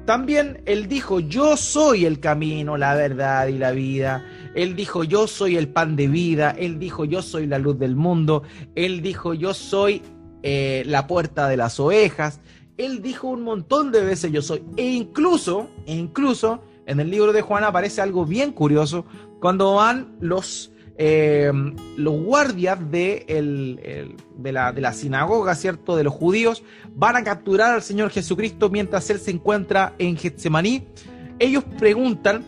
[0.04, 4.24] También él dijo, yo soy el camino, la verdad y la vida.
[4.54, 6.50] Él dijo, yo soy el pan de vida.
[6.58, 8.42] Él dijo, yo soy la luz del mundo.
[8.74, 10.02] Él dijo, yo soy
[10.42, 12.40] eh, la puerta de las ovejas.
[12.76, 14.64] Él dijo un montón de veces yo soy.
[14.76, 19.04] E incluso, e incluso, en el libro de Juan aparece algo bien curioso
[19.40, 21.50] cuando van los eh,
[21.96, 25.96] los guardias de, la, de, la, sinagoga, ¿cierto?
[25.96, 26.62] De los judíos,
[26.94, 30.86] van a capturar al Señor Jesucristo mientras Él se encuentra en Getsemaní.
[31.38, 32.44] Ellos preguntan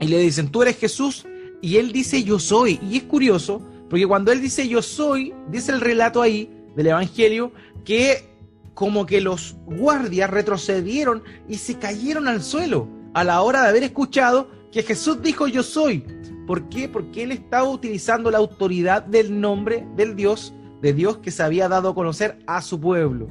[0.00, 1.26] y le dicen, ¿tú eres Jesús?
[1.60, 2.80] Y Él dice, yo soy.
[2.82, 7.52] Y es curioso, porque cuando Él dice, yo soy, dice el relato ahí del Evangelio,
[7.84, 8.28] que
[8.74, 13.82] como que los guardias retrocedieron y se cayeron al suelo a la hora de haber
[13.82, 16.04] escuchado que Jesús dijo, yo soy.
[16.48, 16.88] ¿Por qué?
[16.88, 21.68] Porque él estaba utilizando la autoridad del nombre del Dios, de Dios que se había
[21.68, 23.28] dado a conocer a su pueblo.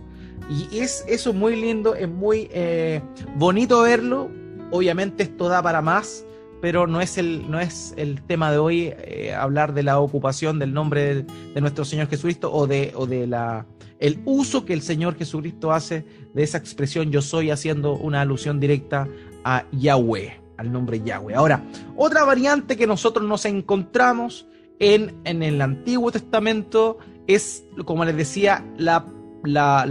[0.51, 3.01] Y es eso muy lindo, es muy eh,
[3.35, 4.29] bonito verlo.
[4.69, 6.27] Obviamente esto da para más,
[6.61, 10.59] pero no es el, no es el tema de hoy eh, hablar de la ocupación
[10.59, 13.65] del nombre de, nuestro Señor Jesucristo o de, o de la,
[13.97, 18.59] el uso que el Señor Jesucristo hace de esa expresión yo soy haciendo una alusión
[18.59, 19.07] directa
[19.43, 21.35] a Yahweh al nombre Yahweh.
[21.35, 21.63] Ahora,
[21.95, 24.47] otra variante que nosotros nos encontramos
[24.79, 29.05] en, en el Antiguo Testamento es, como les decía, la,
[29.43, 29.85] la,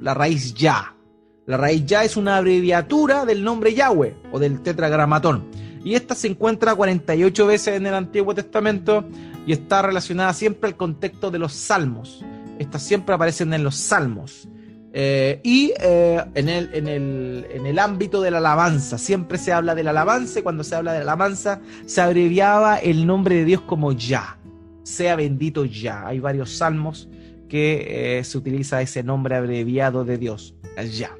[0.00, 0.94] la, raíz Ya.
[1.46, 5.44] La raíz Ya es una abreviatura del nombre Yahweh o del tetragramatón.
[5.84, 9.04] Y esta se encuentra 48 veces en el Antiguo Testamento
[9.46, 12.24] y está relacionada siempre al contexto de los salmos.
[12.58, 14.48] Estas siempre aparecen en los salmos.
[14.92, 19.52] Eh, y eh, en, el, en, el, en, el, ámbito de la alabanza, siempre se
[19.52, 23.44] habla del alabanza y cuando se habla de la alabanza se abreviaba el nombre de
[23.44, 24.38] Dios como Ya,
[24.84, 26.06] sea bendito Ya.
[26.06, 27.08] Hay varios salmos
[27.48, 30.54] que eh, se utiliza ese nombre abreviado de Dios,
[30.90, 31.14] Ya.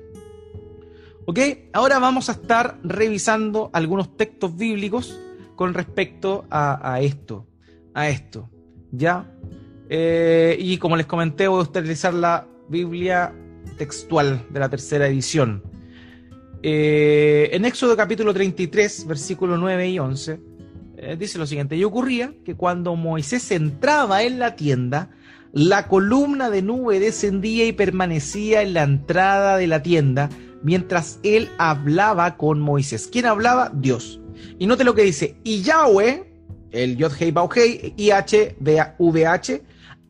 [1.27, 1.39] Ok,
[1.75, 5.21] ahora vamos a estar revisando algunos textos bíblicos
[5.57, 7.47] con respecto a, a esto,
[7.93, 8.49] a esto,
[8.93, 9.31] ¿ya?
[9.91, 13.33] y como les comenté, voy a utilizar la Biblia
[13.79, 15.63] textual de la tercera edición.
[16.63, 20.41] Eh, en Éxodo capítulo 33, versículos 9 y 11,
[20.97, 25.11] eh, dice lo siguiente, y ocurría que cuando Moisés entraba en la tienda,
[25.53, 30.29] la columna de nube descendía y permanecía en la entrada de la tienda
[30.63, 33.09] mientras él hablaba con Moisés.
[33.11, 33.71] ¿Quién hablaba?
[33.73, 34.21] Dios.
[34.59, 36.25] Y note lo que dice, y Yahweh,
[36.73, 37.33] el Yod Hei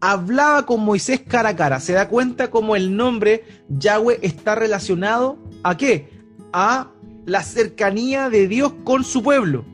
[0.00, 1.80] Hablaba con Moisés cara a cara.
[1.80, 6.10] Se da cuenta cómo el nombre Yahweh está relacionado a qué?
[6.52, 6.92] A
[7.26, 9.64] la cercanía de Dios con su pueblo.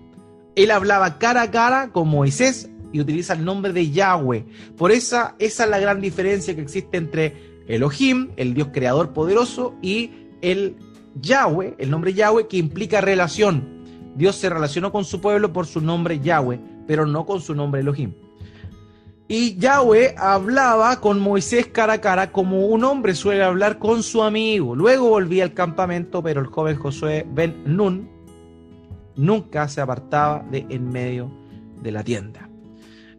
[0.56, 4.46] Él hablaba cara a cara con Moisés y utiliza el nombre de Yahweh.
[4.76, 9.74] Por esa, esa es la gran diferencia que existe entre Elohim, el Dios creador poderoso,
[9.82, 10.10] y
[10.42, 10.76] el
[11.20, 13.84] Yahweh, el nombre Yahweh, que implica relación.
[14.14, 17.80] Dios se relacionó con su pueblo por su nombre Yahweh, pero no con su nombre
[17.80, 18.14] Elohim.
[19.26, 24.22] Y Yahweh hablaba con Moisés cara a cara como un hombre suele hablar con su
[24.22, 24.76] amigo.
[24.76, 28.10] Luego volvía al campamento, pero el joven Josué Ben Nun
[29.16, 31.30] nunca se apartaba de en medio
[31.80, 32.50] de la tienda.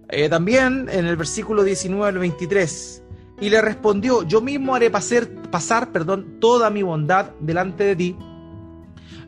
[0.09, 3.03] Eh, también en el versículo 19 al 23,
[3.41, 8.15] y le respondió, yo mismo haré pasar, pasar perdón, toda mi bondad delante de ti,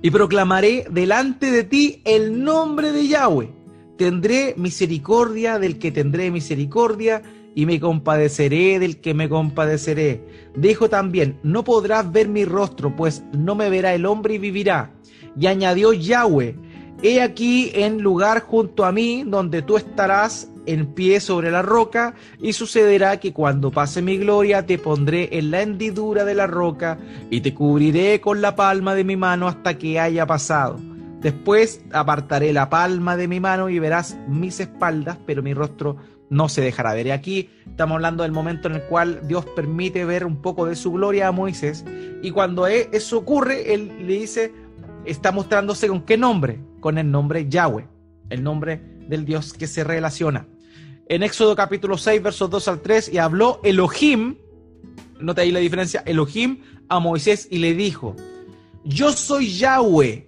[0.03, 3.56] y proclamaré delante de ti el nombre de Yahweh
[3.97, 7.23] Tendré misericordia del que tendré misericordia
[7.55, 10.21] y me compadeceré del que me compadeceré.
[10.55, 14.91] Dijo también, no podrás ver mi rostro, pues no me verá el hombre y vivirá.
[15.39, 16.55] Y añadió Yahweh,
[17.01, 22.13] he aquí en lugar junto a mí, donde tú estarás en pie sobre la roca,
[22.39, 26.99] y sucederá que cuando pase mi gloria te pondré en la hendidura de la roca,
[27.31, 30.79] y te cubriré con la palma de mi mano hasta que haya pasado.
[31.21, 35.97] Después apartaré la palma de mi mano y verás mis espaldas, pero mi rostro
[36.29, 37.07] no se dejará ver.
[37.07, 40.75] Y aquí estamos hablando del momento en el cual Dios permite ver un poco de
[40.75, 41.85] su gloria a Moisés.
[42.21, 44.53] Y cuando e, eso ocurre, Él le dice,
[45.05, 47.87] está mostrándose con qué nombre, con el nombre Yahweh,
[48.29, 50.47] el nombre del Dios que se relaciona.
[51.07, 54.35] En Éxodo capítulo 6, versos 2 al 3, y habló Elohim,
[55.19, 58.15] nota ahí la diferencia, Elohim a Moisés y le dijo,
[58.83, 60.26] yo soy Yahweh,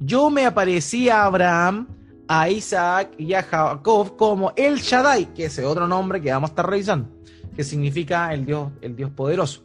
[0.00, 1.88] yo me aparecí a Abraham,
[2.28, 6.52] a Isaac y a Jacob como El Shaddai, que es otro nombre que vamos a
[6.52, 7.08] estar revisando,
[7.56, 9.64] que significa el Dios, el Dios poderoso.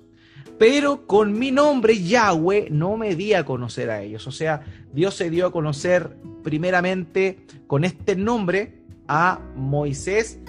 [0.57, 4.27] Pero con mi nombre, Yahweh, no me di a conocer a ellos.
[4.27, 4.61] O sea,
[4.93, 10.39] Dios se dio a conocer primeramente con este nombre a Moisés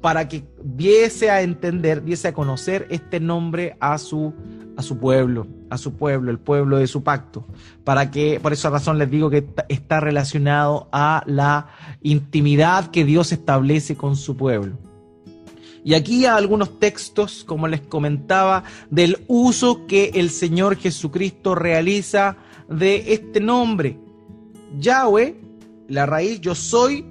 [0.00, 4.34] para que diese a entender, diese a conocer este nombre a su,
[4.78, 7.44] a su pueblo, a su pueblo, el pueblo de su pacto.
[7.82, 11.66] Para que, por esa razón les digo que está relacionado a la
[12.00, 14.78] intimidad que Dios establece con su pueblo.
[15.84, 22.36] Y aquí hay algunos textos, como les comentaba, del uso que el Señor Jesucristo realiza
[22.68, 23.98] de este nombre.
[24.78, 25.40] Yahweh,
[25.88, 27.04] la raíz yo soy,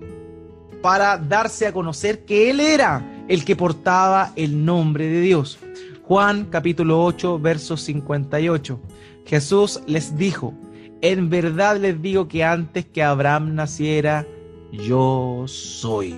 [0.81, 5.59] para darse a conocer que Él era el que portaba el nombre de Dios.
[6.07, 8.79] Juan capítulo 8, verso 58.
[9.25, 10.53] Jesús les dijo,
[11.01, 14.25] en verdad les digo que antes que Abraham naciera,
[14.71, 16.15] yo soy.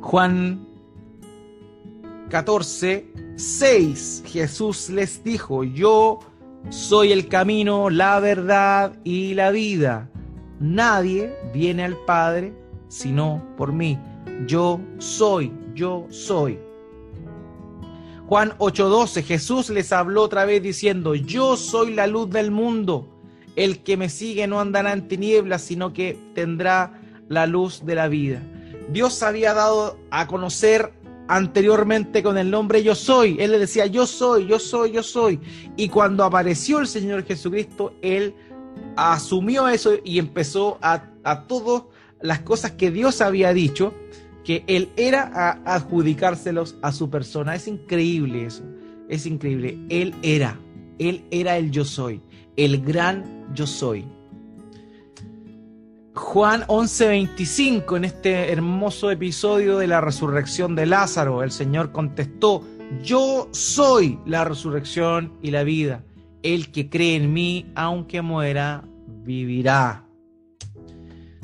[0.00, 0.64] Juan
[2.30, 4.22] 14, 6.
[4.26, 6.20] Jesús les dijo, yo
[6.68, 10.08] soy el camino, la verdad y la vida.
[10.60, 12.54] Nadie viene al Padre
[12.86, 13.98] sino por mí.
[14.46, 16.67] Yo soy, yo soy.
[18.28, 23.08] Juan 8:12, Jesús les habló otra vez diciendo, yo soy la luz del mundo.
[23.56, 28.06] El que me sigue no andará en tinieblas, sino que tendrá la luz de la
[28.06, 28.42] vida.
[28.92, 30.92] Dios había dado a conocer
[31.26, 33.38] anteriormente con el nombre yo soy.
[33.40, 35.40] Él le decía yo soy, yo soy, yo soy.
[35.78, 38.34] Y cuando apareció el Señor Jesucristo, Él
[38.96, 41.88] asumió eso y empezó a, a todo
[42.20, 43.94] las cosas que Dios había dicho,
[44.48, 47.54] que Él era a adjudicárselos a su persona.
[47.54, 48.62] Es increíble eso,
[49.10, 49.76] es increíble.
[49.90, 50.58] Él era,
[50.98, 52.22] Él era el yo soy,
[52.56, 54.06] el gran yo soy.
[56.14, 62.64] Juan 11:25, en este hermoso episodio de la resurrección de Lázaro, el Señor contestó,
[63.02, 66.06] yo soy la resurrección y la vida.
[66.42, 68.82] El que cree en mí, aunque muera,
[69.24, 70.06] vivirá.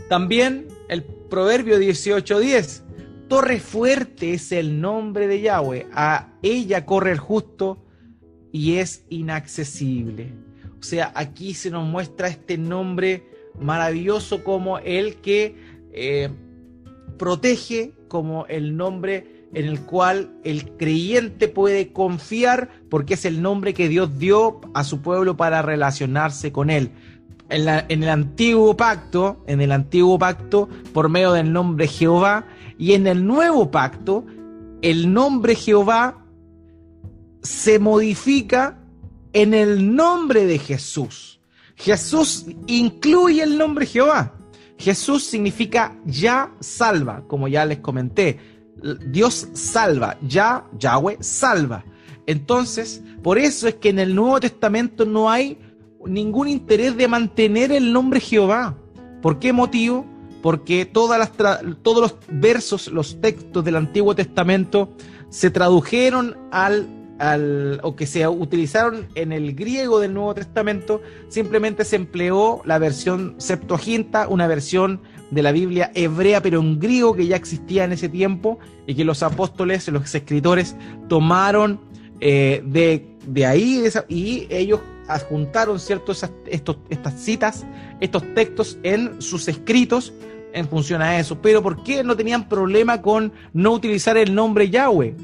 [0.08, 2.84] También el Proverbio 18:10.
[3.28, 5.87] Torre fuerte es el nombre de Yahweh.
[5.92, 7.84] A ella corre el justo
[8.52, 10.32] y es inaccesible.
[10.78, 13.26] O sea, aquí se nos muestra este nombre
[13.58, 15.56] maravilloso como el que
[15.92, 16.28] eh,
[17.18, 23.72] protege, como el nombre en el cual el creyente puede confiar porque es el nombre
[23.72, 26.90] que Dios dio a su pueblo para relacionarse con él
[27.48, 32.46] en, el antiguo pacto, en el antiguo pacto, por medio del nombre Jehová,
[32.78, 34.24] y en el nuevo pacto,
[34.82, 36.24] el nombre Jehová
[37.42, 38.78] se modifica
[39.32, 41.40] en el nombre de Jesús.
[41.76, 44.34] Jesús incluye el nombre Jehová.
[44.78, 48.38] Jesús significa ya salva, como ya les comenté.
[49.06, 51.84] Dios salva, ya Yahweh salva.
[52.26, 55.58] Entonces, por eso es que en el Nuevo Testamento no hay
[56.06, 58.76] ningún interés de mantener el nombre Jehová.
[59.22, 60.06] ¿Por qué motivo?
[60.44, 61.33] Porque todas las
[61.83, 64.92] todos los versos, los textos del Antiguo Testamento
[65.30, 66.87] se tradujeron al,
[67.18, 72.78] al, o que se utilizaron en el griego del Nuevo Testamento, simplemente se empleó la
[72.78, 77.92] versión Septuaginta, una versión de la Biblia hebrea, pero en griego que ya existía en
[77.92, 80.76] ese tiempo y que los apóstoles, los escritores,
[81.09, 81.80] tomaron
[82.20, 86.22] eh, de, de, ahí y ellos adjuntaron ciertos
[86.90, 87.64] estas citas,
[88.00, 90.12] estos textos en sus escritos
[90.54, 91.40] en función a eso.
[91.42, 95.14] Pero ¿por qué no tenían problema con no utilizar el nombre Yahweh?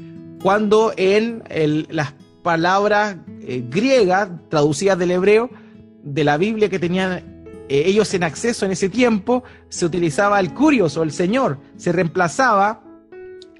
[0.43, 1.43] Cuando en
[1.89, 2.13] las
[2.43, 5.49] palabras eh, griegas traducidas del hebreo
[6.03, 10.53] de la Biblia que tenían eh, ellos en acceso en ese tiempo, se utilizaba el
[10.53, 12.83] curios o el Señor, se reemplazaba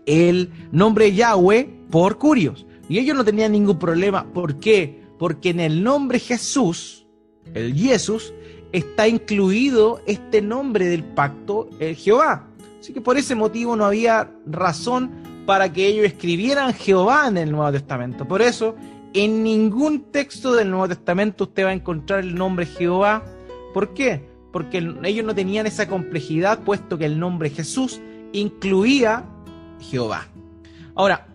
[0.06, 2.66] el nombre Yahweh por curios.
[2.90, 4.26] Y ellos no tenían ningún problema.
[4.34, 5.02] ¿Por qué?
[5.22, 7.06] porque en el nombre Jesús,
[7.54, 8.34] el Jesús,
[8.72, 12.48] está incluido este nombre del pacto, el Jehová.
[12.80, 15.12] Así que por ese motivo no había razón
[15.46, 18.28] para que ellos escribieran Jehová en el Nuevo Testamento.
[18.28, 18.76] Por eso,
[19.14, 23.24] en ningún texto del Nuevo Testamento usted va a encontrar el nombre Jehová.
[23.74, 24.26] ¿Por qué?
[24.52, 28.00] Porque ellos no tenían esa complejidad, puesto que el nombre Jesús
[28.32, 29.26] incluía
[29.80, 30.28] Jehová.
[30.96, 31.28] Ahora,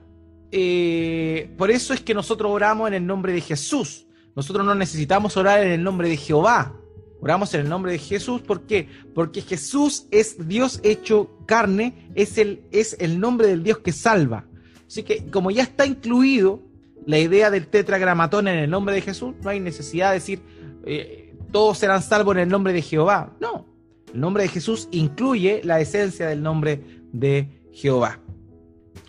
[0.50, 4.06] eh, por eso es que nosotros oramos en el nombre de Jesús.
[4.34, 6.74] Nosotros no necesitamos orar en el nombre de Jehová.
[7.20, 8.42] Oramos en el nombre de Jesús.
[8.42, 8.88] ¿Por qué?
[9.14, 14.46] Porque Jesús es Dios hecho carne, es el, es el nombre del Dios que salva.
[14.86, 16.62] Así que como ya está incluido
[17.06, 20.40] la idea del tetragramatón en el nombre de Jesús, no hay necesidad de decir
[20.84, 23.34] eh, todos serán salvos en el nombre de Jehová.
[23.40, 23.66] No,
[24.12, 28.20] el nombre de Jesús incluye la esencia del nombre de Jehová.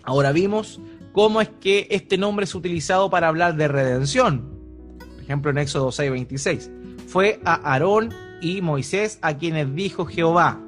[0.02, 0.80] Ahora vimos
[1.12, 4.58] cómo es que este nombre es utilizado para hablar de redención.
[4.98, 6.77] Por ejemplo, en Éxodo 6:26.
[7.08, 10.60] Fue a Aarón y Moisés a quienes dijo Jehová,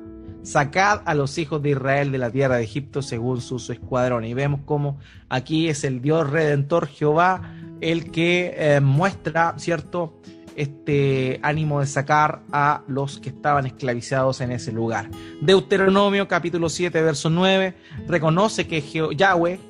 [0.42, 4.30] sacad a los hijos de Israel de la tierra de Egipto según sus escuadrones.
[4.30, 7.42] Y vemos cómo aquí es el Dios redentor Jehová
[7.82, 10.18] el que eh, muestra, ¿cierto?
[10.56, 15.10] este ánimo de sacar a los que estaban esclavizados en ese lugar.
[15.42, 17.74] Deuteronomio capítulo 7, verso 9,
[18.08, 18.82] reconoce que
[19.14, 19.60] Yahweh,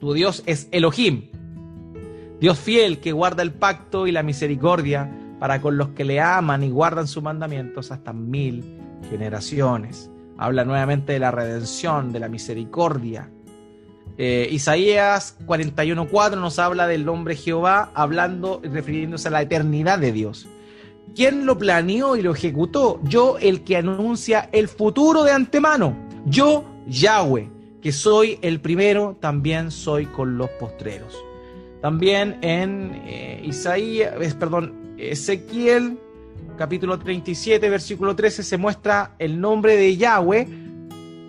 [0.00, 1.30] tu Dios, es Elohim,
[2.40, 6.62] Dios fiel que guarda el pacto y la misericordia para con los que le aman
[6.62, 8.62] y guardan sus mandamientos hasta mil
[9.10, 10.08] generaciones.
[10.38, 13.28] Habla nuevamente de la redención, de la misericordia,
[14.18, 20.46] eh, Isaías 41.4 nos habla del nombre Jehová, hablando, refiriéndose a la eternidad de Dios.
[21.16, 23.00] ¿Quién lo planeó y lo ejecutó?
[23.02, 25.96] Yo, el que anuncia el futuro de antemano.
[26.24, 27.50] Yo, Yahweh,
[27.82, 31.20] que soy el primero, también soy con los postreros.
[31.80, 35.98] También en eh, Isaías, perdón, Ezequiel,
[36.56, 40.46] capítulo 37, versículo 13, se muestra el nombre de Yahweh,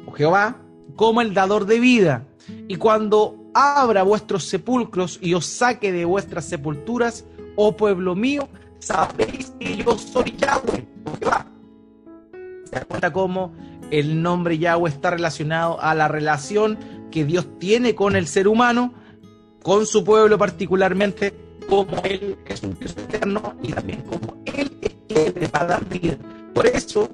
[0.05, 0.57] o Jehová,
[0.95, 2.27] como el dador de vida
[2.67, 8.47] y cuando abra vuestros sepulcros y os saque de vuestras sepulturas, oh pueblo mío,
[8.79, 10.87] sabéis que yo soy Yahweh.
[12.65, 13.53] Se da cuenta cómo
[13.91, 16.79] el nombre Yahweh está relacionado a la relación
[17.11, 18.93] que Dios tiene con el ser humano,
[19.61, 21.33] con su pueblo particularmente,
[21.67, 24.93] como Él es un Dios eterno y también como Él es
[25.53, 26.17] va a dar vida.
[26.53, 27.09] Por eso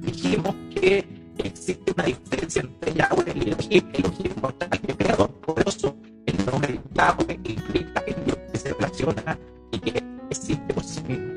[0.00, 1.04] dijimos que
[1.38, 3.82] existe una diferencia entre Yahweh y Elohim.
[3.92, 5.96] Elohim mortal creador poderoso.
[6.26, 9.38] El nombre Yahweh implica el Dios que se relaciona
[9.72, 11.34] y que existe por sí mismo.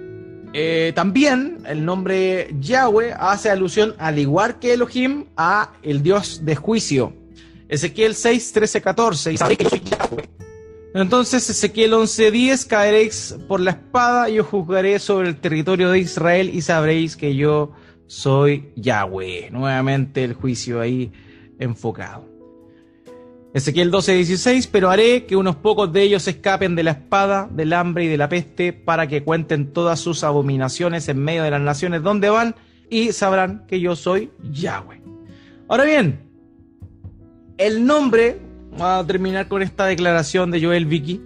[0.53, 6.55] Eh, también el nombre Yahweh hace alusión, al igual que Elohim, a el Dios de
[6.55, 7.13] juicio.
[7.69, 9.33] Ezequiel 6, 13, 14.
[9.33, 10.36] Y sabéis que soy Yahweh.
[10.93, 16.49] Entonces Ezequiel 11:10 caeréis por la espada y yo juzgaré sobre el territorio de Israel
[16.53, 17.71] y sabréis que yo
[18.07, 19.49] soy Yahweh.
[19.51, 21.11] Nuevamente el juicio ahí
[21.59, 22.25] enfocado.
[23.53, 28.05] Ezequiel 12:16, pero haré que unos pocos de ellos escapen de la espada, del hambre
[28.05, 32.03] y de la peste, para que cuenten todas sus abominaciones en medio de las naciones
[32.03, 32.55] donde van,
[32.89, 35.01] y sabrán que yo soy Yahweh.
[35.67, 36.19] Ahora bien,
[37.57, 38.39] el nombre,
[38.79, 41.21] a terminar con esta declaración de Joel Vicky.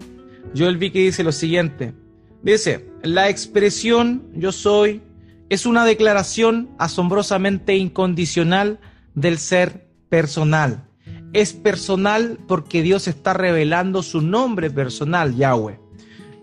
[0.56, 1.94] Joel Vicky dice lo siguiente,
[2.42, 5.02] dice, la expresión yo soy
[5.50, 8.80] es una declaración asombrosamente incondicional
[9.16, 10.88] del ser personal.
[11.34, 15.80] Es personal porque Dios está revelando su nombre personal, Yahweh.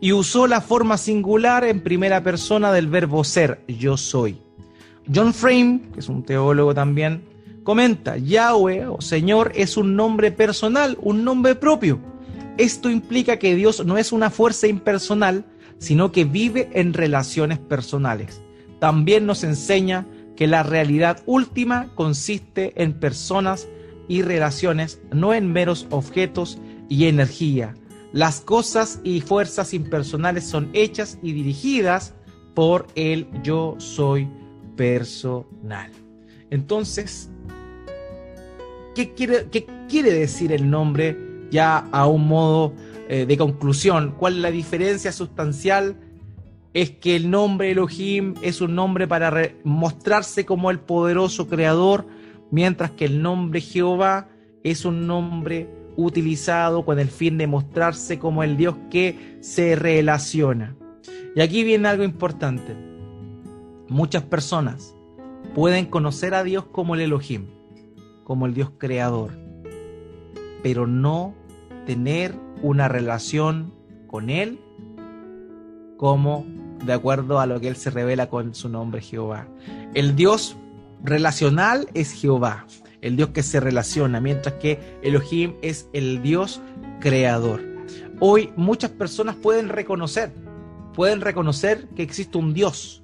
[0.00, 4.40] Y usó la forma singular en primera persona del verbo ser, yo soy.
[5.12, 7.22] John Frame, que es un teólogo también,
[7.69, 12.01] comenta, Yahweh o Señor es un nombre personal, un nombre propio.
[12.57, 15.45] Esto implica que Dios no es una fuerza impersonal,
[15.77, 18.41] sino que vive en relaciones personales
[18.79, 20.07] también nos enseña
[20.37, 23.69] que la realidad última consiste en personas
[24.07, 26.59] y relaciones, no en meros objetos
[26.89, 27.75] y energía.
[28.12, 32.14] Las cosas y fuerzas impersonales son hechas y dirigidas
[32.55, 34.29] por el yo soy
[34.77, 35.91] personal.
[36.51, 37.31] Entonces,
[39.07, 41.16] ¿qué quiere, decir el nombre
[41.51, 42.74] ya a un modo
[43.09, 44.14] eh, de conclusión?
[44.18, 45.96] ¿Cuál es la diferencia sustancial?
[46.74, 52.07] es que el nombre Elohim es un nombre para mostrarse como el poderoso creador,
[52.51, 54.28] mientras que el nombre Jehová
[54.62, 60.76] es un nombre utilizado con el fin de mostrarse como el Dios que se relaciona.
[61.34, 62.76] Y aquí viene algo importante.
[63.88, 64.94] Muchas personas
[65.55, 67.46] pueden conocer a Dios como el Elohim,
[68.29, 69.31] como el Dios creador,
[70.62, 71.35] pero no
[71.87, 73.72] tener una relación
[74.07, 74.61] con Él
[75.97, 76.45] como
[76.85, 79.49] de acuerdo a lo que Él se revela con su nombre Jehová.
[79.95, 80.59] El Dios
[81.03, 82.66] relacional es Jehová,
[83.01, 86.61] el Dios que se relaciona, mientras que Elohim es el Dios
[87.01, 87.62] creador.
[88.20, 90.35] Hoy muchas personas pueden reconocer,
[90.93, 93.03] pueden reconocer que existe un Dios,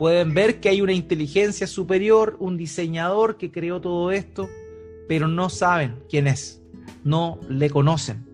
[0.00, 4.48] pueden ver que hay una inteligencia superior, un diseñador que creó todo esto,
[5.06, 6.62] pero no saben quién es.
[7.04, 8.24] no le conocen.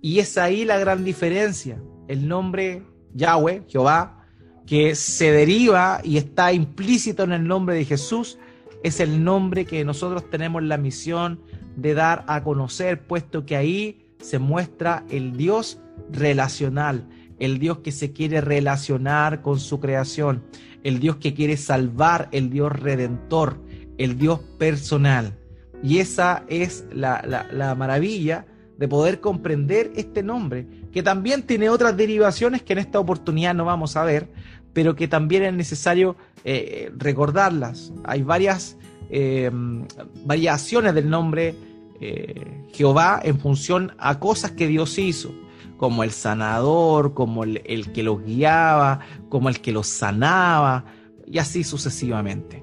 [0.00, 1.80] Y es ahí la gran diferencia.
[2.08, 2.82] El nombre
[3.14, 4.26] Yahweh, Jehová,
[4.66, 8.36] que se deriva y está implícito en el nombre de Jesús,
[8.82, 11.40] es el nombre que nosotros tenemos la misión
[11.76, 15.78] de dar a conocer, puesto que ahí se muestra el Dios
[16.10, 17.06] relacional,
[17.40, 20.44] el Dios que se quiere relacionar con su creación,
[20.84, 23.60] el Dios que quiere salvar, el Dios redentor,
[23.98, 25.36] el Dios personal.
[25.82, 28.46] Y esa es la, maravilla
[28.78, 33.64] de poder comprender este nombre, que también tiene otras derivaciones que en esta oportunidad no
[33.64, 34.28] vamos a ver,
[34.72, 37.92] pero que también es necesario eh, recordarlas.
[38.04, 38.76] Hay varias
[39.10, 39.50] eh,
[40.24, 41.56] variaciones del nombre
[42.00, 45.34] eh, Jehová en función a cosas que Dios hizo,
[45.80, 49.00] como el sanador, como el, que los guiaba,
[49.30, 50.84] como el que los sanaba,
[51.26, 52.62] y así sucesivamente.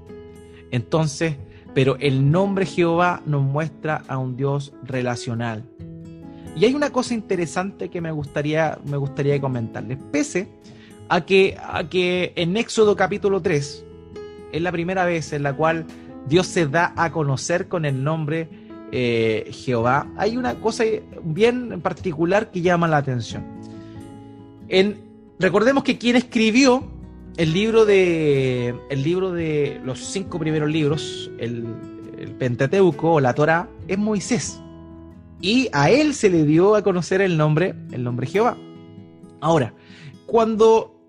[0.69, 1.35] Entonces,
[1.73, 5.67] pero el nombre Jehová nos muestra a un Dios relacional.
[6.55, 9.97] Y hay una cosa interesante que me gustaría, me gustaría comentarles.
[10.11, 10.47] Pese
[11.09, 13.83] a que, a que en Éxodo capítulo 3
[14.51, 15.87] es la primera vez en la cual
[16.27, 18.47] Dios se da a conocer con el nombre
[18.91, 20.83] eh, Jehová, hay una cosa
[21.23, 23.43] bien particular que llama la atención.
[24.69, 24.97] En,
[25.39, 26.83] recordemos que quien escribió
[27.37, 31.65] el libro de, el libro de los cinco primeros libros, el,
[32.39, 34.59] Pentateuco o la Torah, es Moisés.
[35.39, 38.57] Y a él se le dio a conocer el nombre, el nombre Jehová.
[39.39, 39.75] Ahora,
[40.25, 40.99] cuando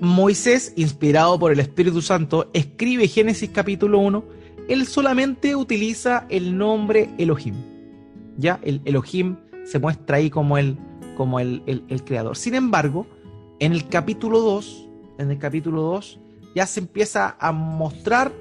[0.00, 4.24] Moisés, inspirado por el Espíritu Santo, escribe Génesis capítulo 1,
[4.68, 7.54] él solamente utiliza el nombre Elohim.
[8.38, 10.76] Ya, el Elohim se muestra ahí como el,
[11.16, 12.36] como el, creador.
[12.36, 13.06] Sin embargo,
[13.60, 14.88] en el capítulo 2,
[15.18, 16.18] en el capítulo 2,
[16.54, 18.32] ya se empieza a mostrar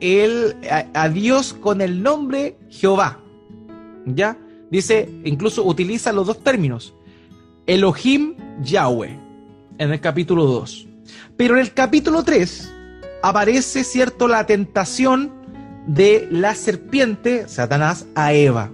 [0.00, 0.56] el,
[0.94, 3.20] a, Dios con el nombre Jehová.
[4.06, 4.36] ¿Ya?
[4.70, 6.94] Dice, incluso utiliza los dos términos.
[7.66, 9.18] Elohim Yahweh,
[9.78, 10.86] en el capítulo 2.
[11.36, 12.72] Pero en el capítulo 3
[13.22, 15.32] aparece, ¿cierto?, la tentación
[15.86, 18.70] de la serpiente, Satanás, a Eva.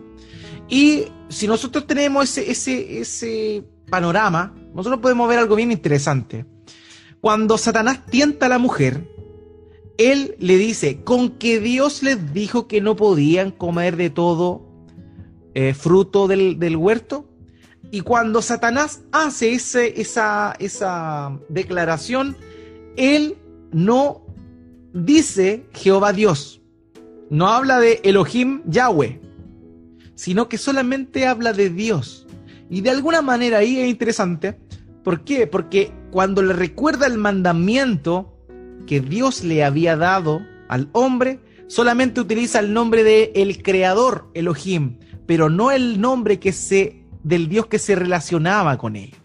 [0.68, 6.44] Y si nosotros tenemos ese, ese, ese panorama, nosotros podemos ver algo bien interesante.
[7.20, 9.09] Cuando Satanás tienta a la mujer,
[9.99, 14.66] él le dice, con que Dios les dijo que no podían comer de todo
[15.55, 17.28] eh, fruto del, del, huerto.
[17.90, 22.36] Y cuando Satanás hace ese, esa, esa declaración,
[22.97, 23.38] él
[23.72, 24.26] no
[25.05, 26.62] dice Jehová Dios.
[27.28, 29.20] No habla de Elohim Yahweh,
[30.14, 32.26] sino que solamente habla de Dios.
[32.70, 34.59] Y de alguna manera ahí es interesante.
[35.05, 35.47] ¿Por qué?
[35.47, 38.32] Porque cuando le recuerda el mandamiento
[38.86, 44.99] que Dios le había dado al hombre, solamente utiliza el nombre de el creador Elohim,
[45.26, 49.20] pero no el nombre que se del Dios que se relacionaba con ellos.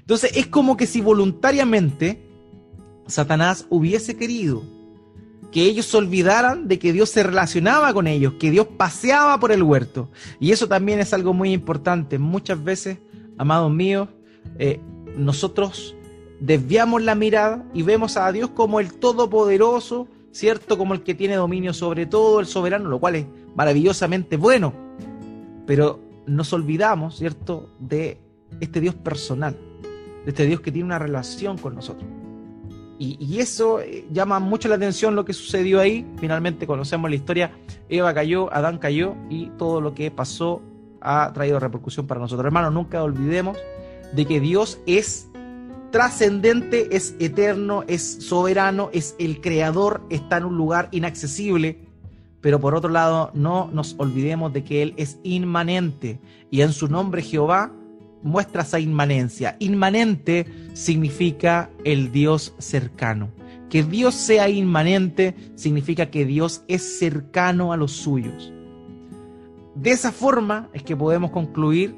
[0.00, 2.22] Entonces es como que si voluntariamente
[3.06, 4.75] Satanás hubiese querido
[5.50, 9.52] que ellos se olvidaran de que Dios se relacionaba con ellos, que Dios paseaba por
[9.52, 10.10] el huerto.
[10.40, 12.18] Y eso también es algo muy importante.
[12.18, 12.98] Muchas veces,
[13.38, 14.08] amados míos,
[14.58, 14.80] eh,
[15.16, 15.96] nosotros
[16.40, 20.76] desviamos la mirada y vemos a Dios como el Todopoderoso, ¿cierto?
[20.76, 24.72] Como el que tiene dominio sobre todo, el soberano, lo cual es maravillosamente bueno.
[25.66, 28.20] Pero nos olvidamos, ¿cierto?, de
[28.60, 29.56] este Dios personal,
[30.24, 32.08] de este Dios que tiene una relación con nosotros.
[32.98, 36.06] Y, eso eh, llama mucho la atención lo que sucedió ahí.
[36.18, 37.52] Finalmente conocemos la historia.
[37.88, 40.62] Eva cayó, Adán cayó y todo lo que pasó
[41.00, 42.46] ha traído repercusión para nosotros.
[42.46, 43.58] Hermanos, nunca olvidemos
[44.12, 45.28] de que Dios es
[45.90, 51.86] trascendente, es eterno, es soberano, es el creador, está en un lugar inaccesible.
[52.40, 56.20] Pero por otro lado, no nos olvidemos de que Él es inmanente
[56.50, 57.72] y en su nombre Jehová
[58.26, 59.56] muestra esa inmanencia.
[59.60, 63.30] Inmanente significa el Dios cercano.
[63.70, 68.52] Que Dios sea inmanente significa que Dios es cercano a los suyos.
[69.74, 71.94] De esa forma es que podemos concluir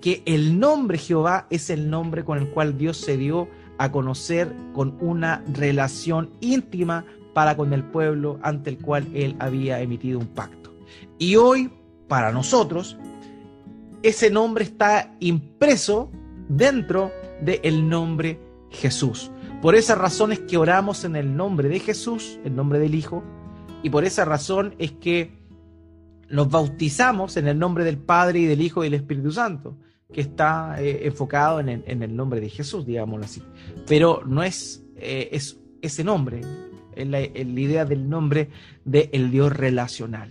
[0.00, 3.48] que el nombre Jehová es el nombre con el cual Dios se dio
[3.78, 7.04] a conocer con una relación íntima
[7.34, 10.74] para con el pueblo ante el cual él había emitido un pacto.
[11.18, 11.70] Y hoy,
[12.08, 12.96] para nosotros,
[14.08, 16.12] ese nombre está impreso
[16.48, 18.40] dentro del nombre
[18.70, 19.32] Jesús.
[19.60, 23.24] Por esa razón es que oramos en el nombre de Jesús, el nombre del Hijo,
[23.82, 25.32] y por esa razón es que
[26.28, 29.76] nos bautizamos en el nombre del Padre y del Hijo y del Espíritu Santo,
[30.12, 33.42] que está eh, enfocado en el, nombre de Jesús, digámoslo así.
[33.88, 36.42] Pero no es, eh, es ese nombre,
[36.94, 38.50] es la, idea del nombre
[38.84, 40.30] del Dios relacional.